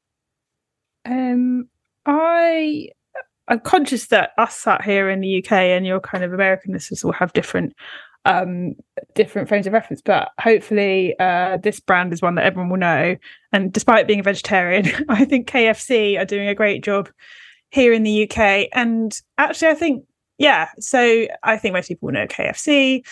[1.06, 1.68] Um,
[2.06, 2.90] I
[3.48, 7.04] I'm conscious that us sat here in the UK and your kind of American listeners
[7.04, 7.74] will have different
[8.26, 8.76] um,
[9.16, 10.02] different frames of reference.
[10.02, 13.18] But hopefully, uh, this brand is one that everyone will know.
[13.52, 17.10] And despite being a vegetarian, I think KFC are doing a great job
[17.72, 18.70] here in the UK.
[18.74, 20.06] And actually, I think,
[20.38, 23.06] yeah, so I think most people know KFC.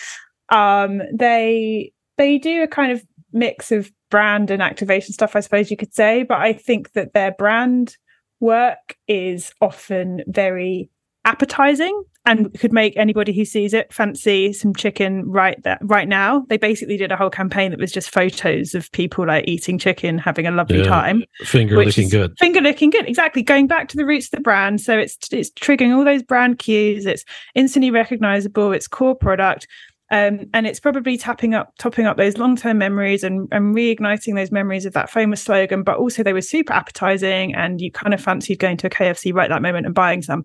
[0.48, 5.70] Um, they they do a kind of mix of brand and activation stuff, I suppose
[5.70, 6.22] you could say.
[6.22, 7.96] But I think that their brand
[8.38, 10.90] work is often very
[11.24, 12.60] appetizing and mm.
[12.60, 16.44] could make anybody who sees it fancy some chicken right that right now.
[16.48, 20.18] They basically did a whole campaign that was just photos of people like eating chicken,
[20.18, 21.24] having a lovely yeah, time.
[21.40, 22.36] Finger looking good.
[22.38, 23.08] Finger looking good.
[23.08, 23.42] Exactly.
[23.42, 24.80] Going back to the roots of the brand.
[24.80, 27.06] So it's it's triggering all those brand cues.
[27.06, 28.72] It's instantly recognizable.
[28.72, 29.66] It's core product.
[30.12, 34.52] Um, and it's probably tapping up, topping up those long-term memories and, and reigniting those
[34.52, 35.82] memories of that famous slogan.
[35.82, 39.32] But also, they were super appetizing, and you kind of fancied going to a KFC
[39.32, 40.44] right that moment and buying some.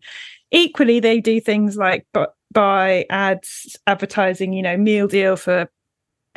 [0.52, 5.70] Equally, they do things like but buy ads advertising, you know, meal deal for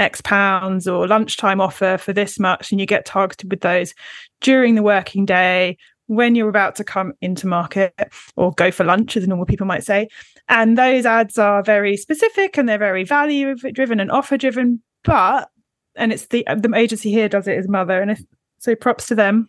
[0.01, 3.95] X pounds or lunchtime offer for this much, and you get targeted with those
[4.41, 5.77] during the working day
[6.11, 7.95] when you're about to come into market
[8.35, 10.09] or go for lunch, as normal people might say.
[10.51, 14.83] And those ads are very specific and they're very value driven and offer driven.
[15.05, 15.49] But
[15.97, 18.21] and it's the the agency here does it as mother, and if,
[18.59, 19.49] so props to them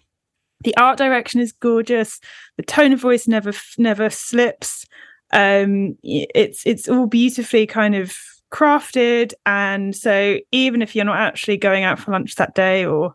[0.64, 2.20] the art direction is gorgeous
[2.58, 4.86] the tone of voice never never slips
[5.34, 8.16] um it's it's all beautifully kind of
[8.52, 13.14] crafted and so even if you're not actually going out for lunch that day or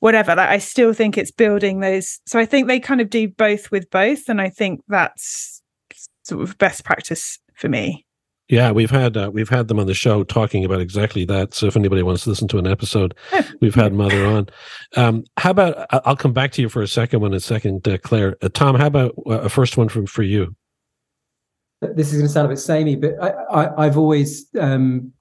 [0.00, 3.28] whatever like i still think it's building those so i think they kind of do
[3.28, 5.57] both with both and i think that's
[6.28, 8.06] sort of best practice for me
[8.48, 11.52] yeah, we've had uh, we've had them on the show talking about exactly that.
[11.52, 13.14] So if anybody wants to listen to an episode,
[13.60, 14.48] we've had Mother on.
[14.96, 17.86] Um, how about I'll come back to you for a second one in a second,
[17.86, 18.36] uh, Claire.
[18.40, 20.56] Uh, Tom, how about uh, a first one from for you?
[21.80, 23.14] This is going to sound a bit samey, but
[23.52, 25.12] I, have always um,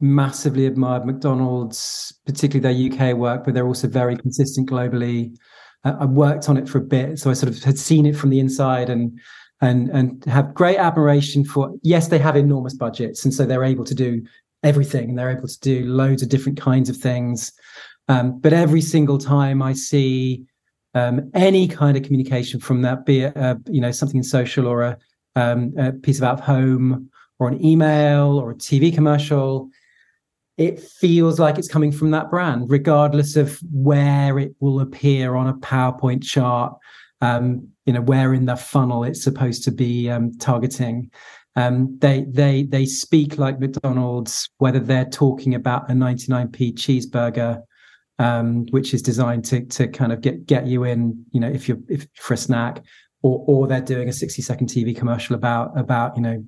[0.00, 5.36] massively admired McDonald's, particularly their UK work, but they're also very consistent globally.
[5.84, 8.30] I worked on it for a bit, so I sort of had seen it from
[8.30, 9.20] the inside and
[9.62, 11.72] and and have great admiration for.
[11.82, 14.22] Yes, they have enormous budgets, and so they're able to do
[14.62, 17.52] everything, and they're able to do loads of different kinds of things.
[18.08, 20.44] Um, but every single time I see
[20.94, 24.66] um, any kind of communication from that, be it uh, you know something in social
[24.66, 24.98] or a,
[25.36, 27.08] um, a piece of out home
[27.38, 29.70] or an email or a TV commercial,
[30.58, 35.48] it feels like it's coming from that brand, regardless of where it will appear on
[35.48, 36.76] a PowerPoint chart.
[37.22, 41.10] Um, you know where in the funnel it's supposed to be um, targeting.
[41.56, 47.62] Um, they they they speak like McDonald's, whether they're talking about a 99p cheeseburger
[48.18, 51.68] um, which is designed to to kind of get get you in, you know, if
[51.68, 52.82] you're if for a snack,
[53.22, 56.44] or or they're doing a 60 second TV commercial about about you know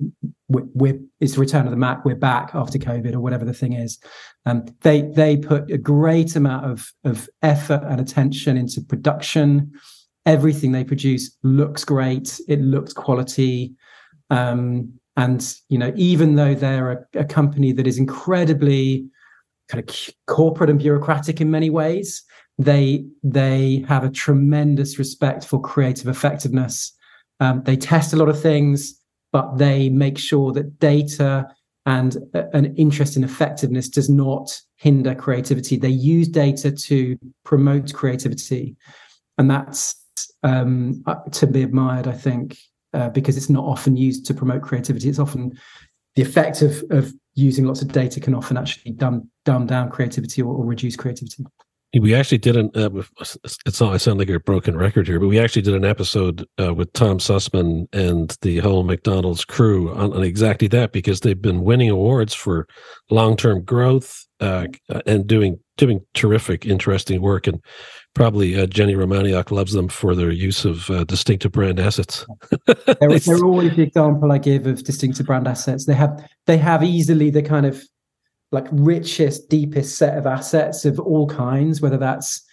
[0.48, 3.54] we're, we're it's the return of the Mac, we're back after COVID or whatever the
[3.54, 3.98] thing is.
[4.46, 9.72] Um, they they put a great amount of of effort and attention into production.
[10.26, 12.40] Everything they produce looks great.
[12.48, 13.74] It looks quality.
[14.30, 19.06] Um, and you know, even though they're a, a company that is incredibly
[19.68, 22.22] kind of corporate and bureaucratic in many ways.
[22.58, 26.92] They they have a tremendous respect for creative effectiveness.
[27.40, 28.98] Um, they test a lot of things,
[29.32, 31.48] but they make sure that data
[31.86, 35.76] and an interest in effectiveness does not hinder creativity.
[35.76, 38.76] They use data to promote creativity,
[39.36, 39.96] and that's
[40.42, 42.06] um, uh, to be admired.
[42.06, 42.56] I think
[42.92, 45.08] uh, because it's not often used to promote creativity.
[45.08, 45.58] It's often
[46.14, 50.42] the effect of, of using lots of data can often actually dumb dumb down creativity
[50.42, 51.44] or, or reduce creativity.
[52.00, 52.70] We actually did an.
[52.74, 53.02] Uh,
[53.64, 53.94] it's not.
[53.94, 56.92] I sound like a broken record here, but we actually did an episode uh, with
[56.92, 61.90] Tom Sussman and the whole McDonald's crew on, on exactly that because they've been winning
[61.90, 62.66] awards for
[63.10, 67.46] long term growth uh, and doing doing terrific, interesting work.
[67.46, 67.60] And
[68.14, 72.26] probably uh, Jenni Romaniuk loves them for their use of uh, distinctive brand assets.
[72.66, 75.86] they're, they're, always the example I give of distinctive brand assets.
[75.86, 77.82] They have they have easily the kind of
[78.52, 82.44] like richest, deepest set of assets of all kinds, whether that's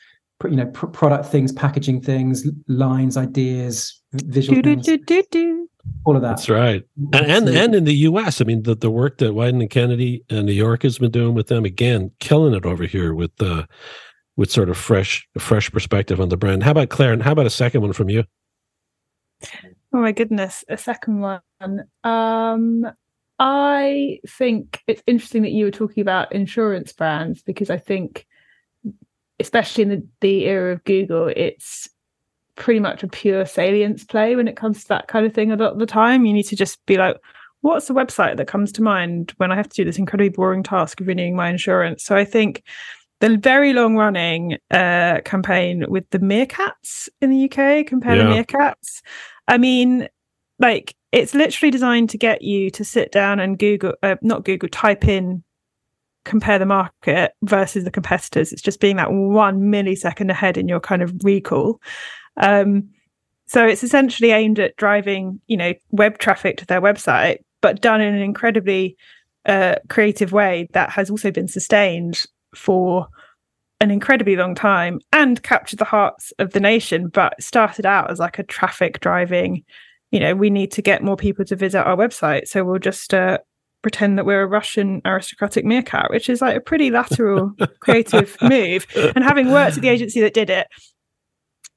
[0.44, 5.61] you know pr- product things, packaging things, lines, ideas, visual do, do, do, do,
[6.04, 6.30] all of that.
[6.30, 6.84] That's right.
[7.14, 10.24] And and, and in the U.S., I mean, the, the work that Wieden and Kennedy
[10.30, 13.54] and New York has been doing with them again, killing it over here with the
[13.54, 13.66] uh,
[14.36, 16.64] with sort of fresh fresh perspective on the brand.
[16.64, 17.14] How about Claire?
[17.14, 18.24] And how about a second one from you?
[19.94, 21.42] Oh my goodness, a second one.
[22.04, 22.86] Um,
[23.40, 28.26] I think it's interesting that you were talking about insurance brands because I think,
[29.40, 31.90] especially in the, the era of Google, it's
[32.56, 35.56] pretty much a pure salience play when it comes to that kind of thing a
[35.56, 36.26] lot of the time.
[36.26, 37.18] You need to just be like,
[37.62, 40.64] what's the website that comes to mind when I have to do this incredibly boring
[40.64, 42.04] task of renewing my insurance?
[42.04, 42.64] So I think
[43.20, 48.24] the very long running uh, campaign with the meerkats in the UK, compare yeah.
[48.24, 49.02] the meerkats.
[49.48, 50.08] I mean,
[50.60, 54.70] like it's literally designed to get you to sit down and Google, uh, not Google,
[54.70, 55.44] type in
[56.24, 58.52] compare the market versus the competitors.
[58.52, 61.82] It's just being that one millisecond ahead in your kind of recall.
[62.38, 62.90] Um,
[63.48, 68.02] so it's essentially aimed at driving, you know, web traffic to their website, but done
[68.02, 68.96] in an incredibly
[69.46, 72.26] uh, creative way that has also been sustained
[72.56, 73.08] for
[73.82, 78.20] an incredibly long time and captured the hearts of the nation, but started out as
[78.20, 79.64] like a traffic driving,
[80.12, 82.48] you know, we need to get more people to visit our website.
[82.48, 83.40] So we'll just uh,
[83.82, 88.86] pretend that we're a Russian aristocratic meerkat, which is like a pretty lateral creative move.
[89.16, 90.68] And having worked at the agency that did it,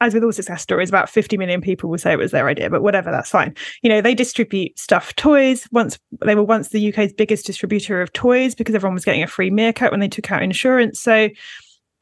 [0.01, 2.69] as with all success stories, about 50 million people will say it was their idea,
[2.69, 3.55] but whatever, that's fine.
[3.83, 5.69] You know, they distribute stuffed toys.
[5.71, 9.29] Once they were once the UK's biggest distributor of toys because everyone was getting a
[9.29, 11.01] free meerkat when they took out insurance.
[11.01, 11.29] So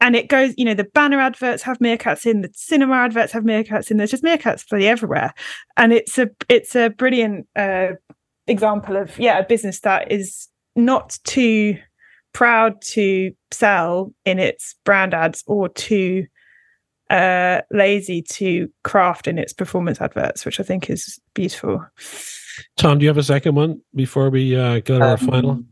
[0.01, 3.43] and it goes, you know, the banner adverts have meerkats in, the cinema adverts have
[3.43, 3.95] meerkats in.
[3.95, 5.33] There's just meerkats bloody everywhere,
[5.77, 7.91] and it's a it's a brilliant uh,
[8.47, 11.77] example of yeah a business that is not too
[12.33, 16.25] proud to sell in its brand ads or too
[17.13, 21.85] uh, lazy to craft in its performance adverts, which I think is beautiful.
[22.75, 25.63] Tom, do you have a second one before we uh, go to um, our final?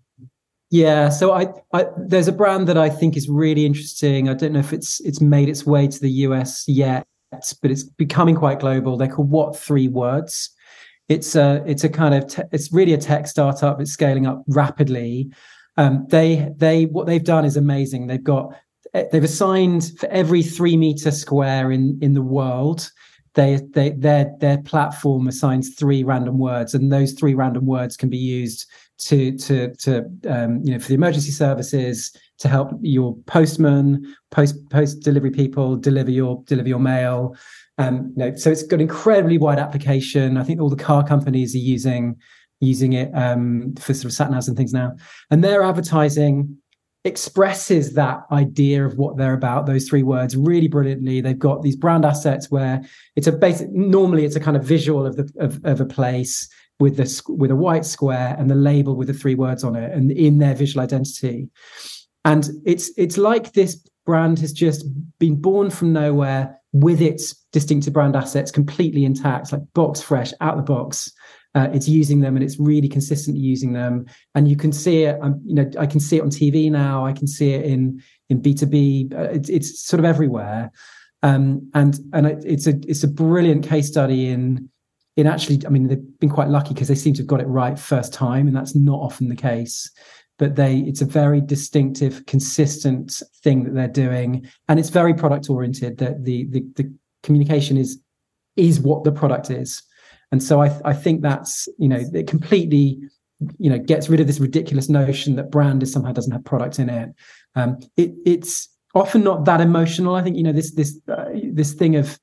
[0.70, 4.30] Yeah, so I, I, there's a brand that I think is really interesting.
[4.30, 7.84] I don't know if it's it's made its way to the US yet, but it's
[7.84, 8.96] becoming quite global.
[8.96, 10.52] They're called What Three Words.
[11.10, 13.82] It's a it's a kind of te- it's really a tech startup.
[13.82, 15.32] It's scaling up rapidly.
[15.76, 18.08] Um, they they what they've done is amazing.
[18.08, 18.54] They've got
[18.94, 22.92] they've assigned for every three meter square in in the world.
[23.34, 28.10] They, they their their platform assigns three random words, and those three random words can
[28.10, 28.70] be used
[29.00, 34.70] to to to um, you know for the emergency services to help your postman post
[34.70, 37.36] post delivery people deliver your deliver your mail.
[37.78, 40.38] Um, you know, so it's got incredibly wide application.
[40.38, 42.18] I think all the car companies are using
[42.60, 44.96] using it um, for sort of sat navs and things now.
[45.32, 46.58] And their advertising
[47.04, 51.20] expresses that idea of what they're about those three words really brilliantly.
[51.20, 52.82] They've got these brand assets where
[53.16, 56.48] it's a basic normally it's a kind of visual of the of, of a place
[56.80, 59.92] with the with a white square and the label with the three words on it
[59.92, 61.50] and in their visual identity.
[62.24, 64.86] And it's it's like this brand has just
[65.20, 70.56] been born from nowhere with its distinctive brand assets completely intact like box fresh out
[70.56, 71.12] the box
[71.54, 74.06] uh, it's using them and it's really consistently using them.
[74.36, 77.06] And you can see it um, you know i can see it on tv now
[77.06, 80.72] i can see it in in b2b uh, it's, it's sort of everywhere.
[81.24, 84.70] Um, and and it's a it's a brilliant case study in
[85.18, 87.48] in actually i mean they've been quite lucky because they seem to have got it
[87.48, 89.92] right first time and that's not often the case.
[90.40, 94.48] But they it's a very distinctive consistent thing that they're doing.
[94.68, 96.92] And it's very product oriented that the, the the
[97.22, 98.00] communication is
[98.56, 99.84] is what the product is
[100.32, 103.00] and so I, I think that's you know it completely
[103.58, 106.80] you know gets rid of this ridiculous notion that brand is somehow doesn't have product
[106.80, 107.10] in it.
[107.56, 110.16] Um, it it's often not that emotional.
[110.16, 112.20] I think you know this this uh, this thing of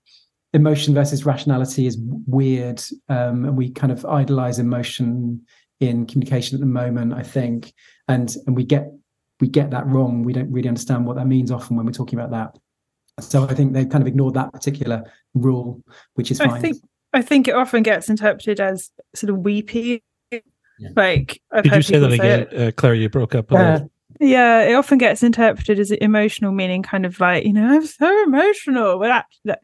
[0.54, 5.42] emotion versus rationality is weird, um, and we kind of idolize emotion
[5.80, 7.12] in communication at the moment.
[7.12, 7.72] I think,
[8.08, 8.90] and and we get
[9.40, 10.22] we get that wrong.
[10.22, 12.58] We don't really understand what that means often when we're talking about that.
[13.22, 15.02] So I think they've kind of ignored that particular
[15.34, 15.82] rule,
[16.14, 16.50] which is fine.
[16.50, 16.76] I think
[17.18, 20.04] I think it often gets interpreted as sort of weepy.
[20.30, 20.38] Yeah.
[20.94, 22.94] Like, I've Could you say that again, uh, Claire?
[22.94, 23.52] You broke up.
[23.52, 23.80] Uh,
[24.20, 28.22] yeah, it often gets interpreted as emotional, meaning kind of like you know, I'm so
[28.22, 29.00] emotional.
[29.00, 29.60] But that,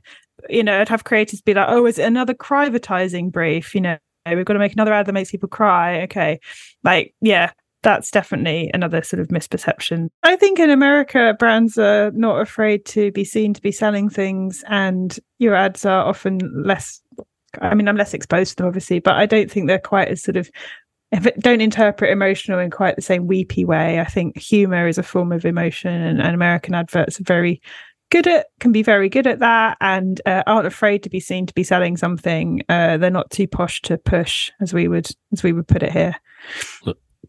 [0.49, 3.99] you know, I'd have creators be like, "Oh, is it another privatizing brief?" You know,
[4.27, 6.03] we've got to make another ad that makes people cry.
[6.03, 6.41] Okay,
[6.83, 7.53] like yeah,
[7.85, 10.09] that's definitely another sort of misperception.
[10.25, 14.65] I think in America, brands are not afraid to be seen to be selling things,
[14.69, 17.01] and your ads are often less
[17.61, 20.23] I mean, I'm less exposed to them, obviously, but I don't think they're quite as
[20.23, 20.51] sort of
[21.39, 24.01] don't interpret emotional in quite the same weepy way.
[24.01, 27.61] I think humor is a form of emotion, and, and American adverts are very
[28.11, 31.47] good at can be very good at that, and uh, aren't afraid to be seen
[31.47, 32.63] to be selling something.
[32.69, 35.93] Uh, they're not too posh to push, as we would as we would put it
[35.93, 36.17] here.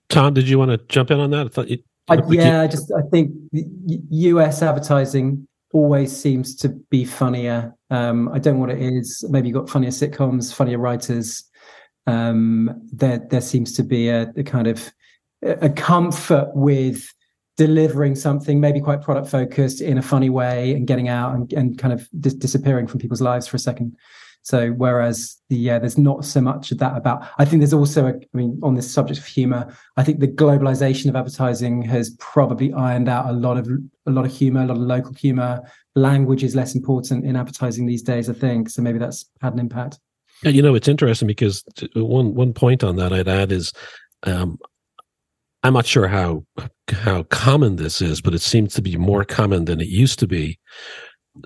[0.09, 1.47] Tom, did you want to jump in on that?
[1.47, 3.32] I thought you, I, yeah, I just I think
[4.09, 4.61] U.S.
[4.61, 7.76] advertising always seems to be funnier.
[7.89, 9.26] Um, I don't know what it is.
[9.30, 11.43] Maybe you've got funnier sitcoms, funnier writers.
[12.07, 14.89] Um, there, there seems to be a, a kind of
[15.43, 17.11] a comfort with
[17.57, 21.78] delivering something maybe quite product focused in a funny way and getting out and, and
[21.78, 23.95] kind of dis- disappearing from people's lives for a second.
[24.46, 27.28] So whereas the yeah, there's not so much of that about.
[27.39, 30.28] I think there's also, a, I mean, on this subject of humor, I think the
[30.28, 33.68] globalization of advertising has probably ironed out a lot of
[34.06, 35.64] a lot of humor, a lot of local humor.
[35.96, 38.70] Language is less important in advertising these days, I think.
[38.70, 39.98] So maybe that's had an impact.
[40.43, 41.64] You know, it's interesting because
[41.96, 43.74] one one point on that I'd add is.
[44.24, 44.60] Um,
[45.64, 46.46] I'm not sure how
[46.91, 50.28] how common this is, but it seems to be more common than it used to
[50.28, 50.60] be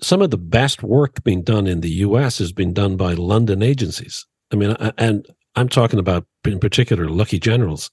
[0.02, 3.62] some of the best work being done in the US has been done by London
[3.62, 4.26] agencies.
[4.52, 5.26] I mean, and
[5.56, 7.92] I'm talking about in particular Lucky Generals.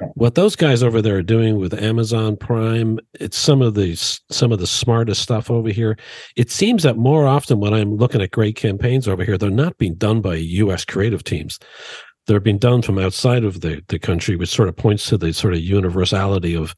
[0.00, 0.08] Yeah.
[0.14, 4.52] What those guys over there are doing with Amazon Prime, it's some of the some
[4.52, 5.96] of the smartest stuff over here.
[6.36, 9.78] It seems that more often when I'm looking at great campaigns over here, they're not
[9.78, 11.58] being done by US creative teams.
[12.26, 15.32] They're being done from outside of the, the country, which sort of points to the
[15.32, 16.74] sort of universality of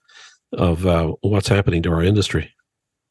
[0.52, 2.52] of uh, what's happening to our industry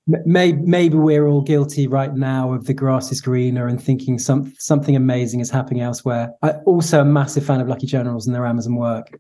[0.08, 4.54] maybe, maybe we're all guilty right now of the grass is greener and thinking some,
[4.58, 6.32] something amazing is happening elsewhere.
[6.42, 9.20] I also a massive fan of Lucky Generals and their Amazon work.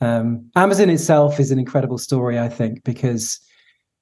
[0.00, 3.38] Um, Amazon itself is an incredible story, I think, because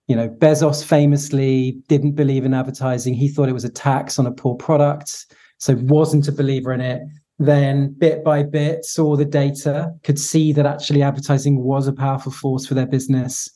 [0.06, 3.14] you know Bezos famously didn't believe in advertising.
[3.14, 5.26] He thought it was a tax on a poor product,
[5.58, 7.02] so wasn't a believer in it.
[7.40, 12.32] Then, bit by bit, saw the data, could see that actually advertising was a powerful
[12.32, 13.48] force for their business,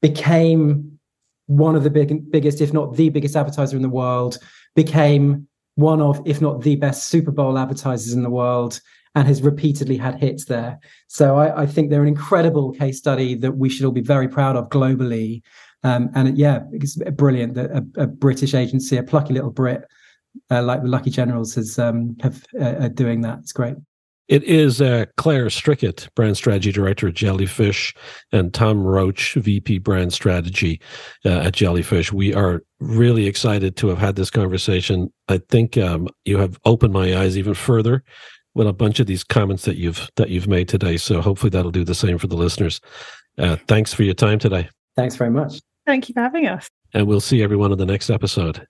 [0.00, 0.91] became
[1.56, 4.38] one of the big, biggest, if not the biggest advertiser in the world,
[4.74, 8.80] became one of, if not the best Super Bowl advertisers in the world,
[9.14, 10.78] and has repeatedly had hits there.
[11.08, 14.28] So I, I think they're an incredible case study that we should all be very
[14.28, 15.42] proud of globally.
[15.84, 19.84] Um, and yeah, it's brilliant that a, a, British agency, a plucky little Brit
[20.50, 23.40] uh, like the Lucky Generals, has um, have uh, doing that.
[23.40, 23.74] It's great.
[24.28, 27.94] It is uh, Claire Strickett, brand strategy director at Jellyfish,
[28.30, 30.80] and Tom Roach, VP brand strategy
[31.24, 32.12] uh, at Jellyfish.
[32.12, 35.12] We are really excited to have had this conversation.
[35.28, 38.04] I think um, you have opened my eyes even further
[38.54, 40.96] with a bunch of these comments that you've that you've made today.
[40.96, 42.80] So hopefully that'll do the same for the listeners.
[43.38, 44.68] Uh, thanks for your time today.
[44.96, 45.60] Thanks very much.
[45.86, 46.68] Thank you for having us.
[46.94, 48.66] And we'll see everyone in the next episode.